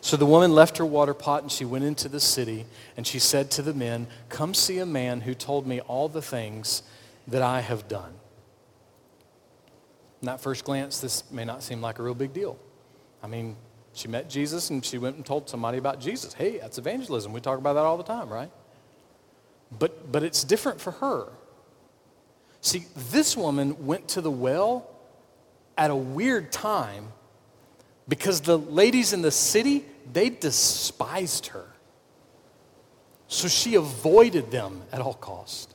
So 0.00 0.16
the 0.16 0.26
woman 0.26 0.54
left 0.54 0.78
her 0.78 0.86
water 0.86 1.14
pot 1.14 1.42
and 1.42 1.52
she 1.52 1.64
went 1.64 1.84
into 1.84 2.08
the 2.08 2.18
city 2.18 2.64
and 2.96 3.06
she 3.06 3.18
said 3.18 3.50
to 3.52 3.62
the 3.62 3.74
men, 3.74 4.06
Come 4.30 4.54
see 4.54 4.78
a 4.78 4.86
man 4.86 5.20
who 5.20 5.34
told 5.34 5.66
me 5.66 5.80
all 5.80 6.08
the 6.08 6.22
things 6.22 6.82
that 7.28 7.42
I 7.42 7.60
have 7.60 7.88
done. 7.88 8.14
And 10.20 10.30
at 10.30 10.40
first 10.40 10.64
glance, 10.64 10.98
this 10.98 11.30
may 11.30 11.44
not 11.44 11.62
seem 11.62 11.82
like 11.82 11.98
a 11.98 12.02
real 12.02 12.14
big 12.14 12.32
deal. 12.32 12.58
I 13.22 13.26
mean, 13.26 13.56
She 13.94 14.08
met 14.08 14.30
Jesus 14.30 14.70
and 14.70 14.84
she 14.84 14.98
went 14.98 15.16
and 15.16 15.26
told 15.26 15.48
somebody 15.48 15.78
about 15.78 16.00
Jesus. 16.00 16.32
Hey, 16.32 16.58
that's 16.58 16.78
evangelism. 16.78 17.32
We 17.32 17.40
talk 17.40 17.58
about 17.58 17.74
that 17.74 17.84
all 17.84 17.96
the 17.96 18.02
time, 18.02 18.28
right? 18.28 18.50
But, 19.78 20.10
but 20.10 20.22
it's 20.22 20.44
different 20.44 20.80
for 20.80 20.92
her. 20.92 21.28
See, 22.60 22.86
this 23.10 23.36
woman 23.36 23.86
went 23.86 24.08
to 24.08 24.20
the 24.20 24.30
well 24.30 24.88
at 25.76 25.90
a 25.90 25.96
weird 25.96 26.52
time 26.52 27.08
because 28.08 28.40
the 28.40 28.58
ladies 28.58 29.12
in 29.12 29.22
the 29.22 29.30
city, 29.30 29.84
they 30.12 30.30
despised 30.30 31.48
her. 31.48 31.66
So 33.28 33.48
she 33.48 33.74
avoided 33.74 34.50
them 34.50 34.82
at 34.92 35.00
all 35.00 35.14
cost. 35.14 35.74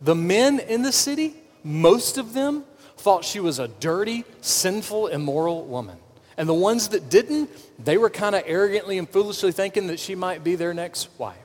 The 0.00 0.14
men 0.14 0.60
in 0.60 0.82
the 0.82 0.92
city, 0.92 1.34
most 1.62 2.18
of 2.18 2.32
them 2.32 2.64
thought 2.96 3.24
she 3.24 3.40
was 3.40 3.58
a 3.58 3.68
dirty, 3.68 4.24
sinful, 4.40 5.08
immoral 5.08 5.64
woman. 5.64 5.98
And 6.36 6.48
the 6.48 6.54
ones 6.54 6.88
that 6.88 7.10
didn't, 7.10 7.50
they 7.84 7.98
were 7.98 8.10
kind 8.10 8.34
of 8.34 8.42
arrogantly 8.46 8.98
and 8.98 9.08
foolishly 9.08 9.52
thinking 9.52 9.88
that 9.88 10.00
she 10.00 10.14
might 10.14 10.42
be 10.42 10.54
their 10.54 10.74
next 10.74 11.08
wife. 11.18 11.36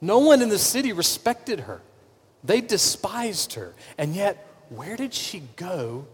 No 0.00 0.18
one 0.18 0.42
in 0.42 0.48
the 0.48 0.58
city 0.58 0.92
respected 0.92 1.60
her. 1.60 1.80
They 2.42 2.60
despised 2.60 3.54
her. 3.54 3.74
And 3.96 4.14
yet, 4.14 4.46
where 4.68 4.96
did 4.96 5.14
she 5.14 5.42
go 5.56 6.06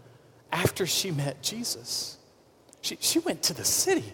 after 0.53 0.87
she 0.87 1.11
met 1.11 1.43
Jesus? 1.43 2.17
She, 2.83 2.97
she 3.01 3.19
went 3.19 3.43
to 3.45 3.55
the 3.55 3.65
city. 3.65 4.13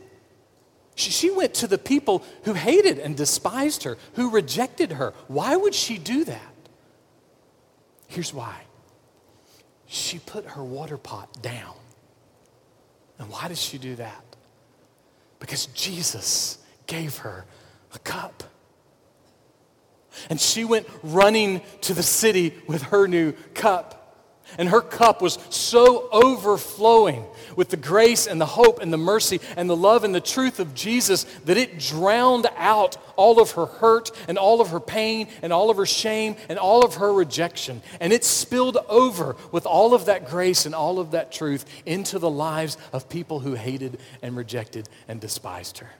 She, 0.94 1.10
she 1.10 1.30
went 1.30 1.54
to 1.54 1.66
the 1.66 1.78
people 1.78 2.24
who 2.44 2.54
hated 2.54 2.98
and 2.98 3.16
despised 3.16 3.82
her, 3.84 3.98
who 4.14 4.30
rejected 4.30 4.92
her. 4.92 5.12
Why 5.28 5.56
would 5.56 5.74
she 5.74 5.98
do 5.98 6.24
that? 6.24 6.54
Here's 8.08 8.32
why 8.32 8.62
she 9.86 10.18
put 10.18 10.44
her 10.46 10.64
water 10.64 10.96
pot 10.96 11.42
down. 11.42 11.74
And 13.18 13.30
why 13.30 13.48
did 13.48 13.58
she 13.58 13.78
do 13.78 13.94
that? 13.96 14.24
Because 15.38 15.66
Jesus 15.66 16.58
gave 16.86 17.18
her 17.18 17.44
a 17.94 17.98
cup. 17.98 18.44
And 20.30 20.40
she 20.40 20.64
went 20.64 20.86
running 21.02 21.60
to 21.82 21.94
the 21.94 22.02
city 22.02 22.54
with 22.66 22.82
her 22.84 23.06
new 23.06 23.32
cup. 23.54 23.95
And 24.58 24.68
her 24.68 24.80
cup 24.80 25.20
was 25.20 25.38
so 25.50 26.08
overflowing 26.10 27.24
with 27.56 27.70
the 27.70 27.76
grace 27.76 28.26
and 28.26 28.40
the 28.40 28.46
hope 28.46 28.80
and 28.80 28.92
the 28.92 28.98
mercy 28.98 29.40
and 29.56 29.68
the 29.68 29.76
love 29.76 30.04
and 30.04 30.14
the 30.14 30.20
truth 30.20 30.60
of 30.60 30.74
Jesus 30.74 31.24
that 31.44 31.56
it 31.56 31.78
drowned 31.78 32.46
out 32.56 32.96
all 33.16 33.40
of 33.40 33.52
her 33.52 33.66
hurt 33.66 34.10
and 34.28 34.38
all 34.38 34.60
of 34.60 34.70
her 34.70 34.80
pain 34.80 35.28
and 35.42 35.52
all 35.52 35.70
of 35.70 35.76
her 35.76 35.86
shame 35.86 36.36
and 36.48 36.58
all 36.58 36.84
of 36.84 36.96
her 36.96 37.12
rejection. 37.12 37.82
And 38.00 38.12
it 38.12 38.24
spilled 38.24 38.78
over 38.88 39.36
with 39.52 39.66
all 39.66 39.94
of 39.94 40.06
that 40.06 40.28
grace 40.28 40.66
and 40.66 40.74
all 40.74 40.98
of 40.98 41.12
that 41.12 41.32
truth 41.32 41.64
into 41.84 42.18
the 42.18 42.30
lives 42.30 42.76
of 42.92 43.08
people 43.08 43.40
who 43.40 43.54
hated 43.54 43.98
and 44.22 44.36
rejected 44.36 44.88
and 45.08 45.20
despised 45.20 45.78
her. 45.78 45.90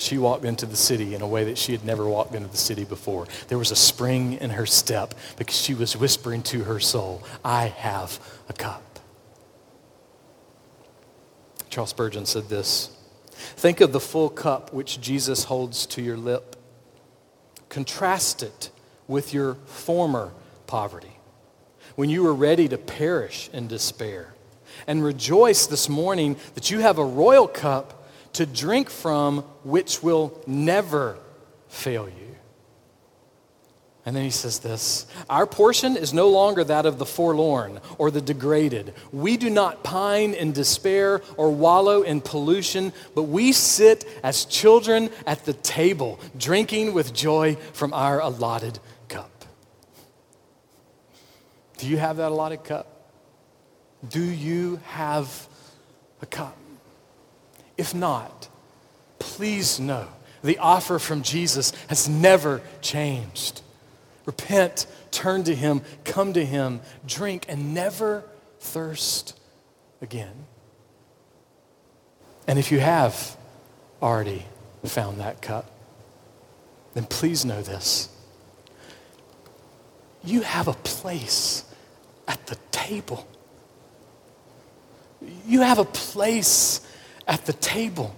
She 0.00 0.16
walked 0.16 0.46
into 0.46 0.64
the 0.64 0.76
city 0.76 1.14
in 1.14 1.20
a 1.20 1.26
way 1.26 1.44
that 1.44 1.58
she 1.58 1.72
had 1.72 1.84
never 1.84 2.08
walked 2.08 2.34
into 2.34 2.48
the 2.48 2.56
city 2.56 2.84
before. 2.84 3.26
There 3.48 3.58
was 3.58 3.70
a 3.70 3.76
spring 3.76 4.34
in 4.34 4.50
her 4.50 4.64
step 4.64 5.14
because 5.36 5.60
she 5.60 5.74
was 5.74 5.94
whispering 5.94 6.42
to 6.44 6.64
her 6.64 6.80
soul, 6.80 7.22
I 7.44 7.66
have 7.66 8.18
a 8.48 8.54
cup. 8.54 8.98
Charles 11.68 11.90
Spurgeon 11.90 12.24
said 12.24 12.48
this 12.48 12.96
Think 13.34 13.82
of 13.82 13.92
the 13.92 14.00
full 14.00 14.30
cup 14.30 14.72
which 14.72 15.02
Jesus 15.02 15.44
holds 15.44 15.84
to 15.86 16.02
your 16.02 16.16
lip. 16.16 16.56
Contrast 17.68 18.42
it 18.42 18.70
with 19.06 19.34
your 19.34 19.54
former 19.66 20.32
poverty, 20.66 21.18
when 21.94 22.08
you 22.08 22.22
were 22.22 22.34
ready 22.34 22.68
to 22.68 22.78
perish 22.78 23.50
in 23.52 23.68
despair. 23.68 24.34
And 24.86 25.04
rejoice 25.04 25.66
this 25.66 25.90
morning 25.90 26.36
that 26.54 26.70
you 26.70 26.78
have 26.78 26.96
a 26.96 27.04
royal 27.04 27.46
cup 27.46 27.99
to 28.34 28.46
drink 28.46 28.90
from 28.90 29.40
which 29.64 30.02
will 30.02 30.40
never 30.46 31.18
fail 31.68 32.08
you. 32.08 32.30
And 34.06 34.16
then 34.16 34.24
he 34.24 34.30
says 34.30 34.60
this 34.60 35.06
Our 35.28 35.46
portion 35.46 35.96
is 35.96 36.14
no 36.14 36.28
longer 36.30 36.64
that 36.64 36.86
of 36.86 36.98
the 36.98 37.06
forlorn 37.06 37.80
or 37.98 38.10
the 38.10 38.20
degraded. 38.20 38.94
We 39.12 39.36
do 39.36 39.50
not 39.50 39.84
pine 39.84 40.32
in 40.32 40.52
despair 40.52 41.22
or 41.36 41.50
wallow 41.50 42.02
in 42.02 42.20
pollution, 42.20 42.92
but 43.14 43.24
we 43.24 43.52
sit 43.52 44.04
as 44.22 44.46
children 44.46 45.10
at 45.26 45.44
the 45.44 45.52
table, 45.52 46.18
drinking 46.36 46.94
with 46.94 47.12
joy 47.12 47.56
from 47.72 47.92
our 47.92 48.20
allotted 48.20 48.78
cup. 49.08 49.44
Do 51.76 51.86
you 51.86 51.98
have 51.98 52.16
that 52.16 52.32
allotted 52.32 52.64
cup? 52.64 52.86
Do 54.08 54.22
you 54.22 54.80
have 54.86 55.46
a 56.22 56.26
cup? 56.26 56.56
If 57.80 57.94
not, 57.94 58.50
please 59.18 59.80
know 59.80 60.06
the 60.44 60.58
offer 60.58 60.98
from 60.98 61.22
Jesus 61.22 61.72
has 61.88 62.10
never 62.10 62.60
changed. 62.82 63.62
Repent, 64.26 64.84
turn 65.10 65.44
to 65.44 65.54
Him, 65.54 65.80
come 66.04 66.34
to 66.34 66.44
Him, 66.44 66.82
drink, 67.06 67.46
and 67.48 67.72
never 67.72 68.22
thirst 68.58 69.34
again. 70.02 70.44
And 72.46 72.58
if 72.58 72.70
you 72.70 72.80
have 72.80 73.38
already 74.02 74.44
found 74.84 75.18
that 75.18 75.40
cup, 75.40 75.70
then 76.92 77.06
please 77.06 77.46
know 77.46 77.62
this. 77.62 78.10
You 80.22 80.42
have 80.42 80.68
a 80.68 80.74
place 80.74 81.64
at 82.28 82.46
the 82.46 82.58
table. 82.72 83.26
You 85.46 85.62
have 85.62 85.78
a 85.78 85.86
place 85.86 86.86
at 87.30 87.46
the 87.46 87.52
table. 87.54 88.14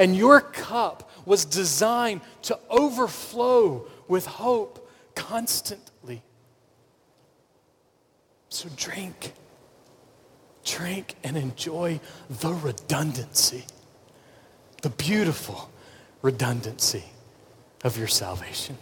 And 0.00 0.16
your 0.16 0.40
cup 0.40 1.08
was 1.24 1.44
designed 1.44 2.22
to 2.42 2.58
overflow 2.68 3.86
with 4.08 4.26
hope 4.26 4.90
constantly. 5.14 6.22
So 8.48 8.68
drink, 8.74 9.32
drink 10.64 11.14
and 11.22 11.36
enjoy 11.36 12.00
the 12.28 12.52
redundancy, 12.54 13.64
the 14.82 14.90
beautiful 14.90 15.70
redundancy 16.22 17.04
of 17.84 17.98
your 17.98 18.08
salvation. 18.08 18.78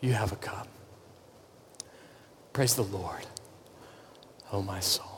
You 0.00 0.12
have 0.12 0.32
a 0.32 0.36
cup. 0.36 0.68
Praise 2.52 2.74
the 2.74 2.84
Lord, 2.84 3.26
oh 4.50 4.62
my 4.62 4.80
soul. 4.80 5.15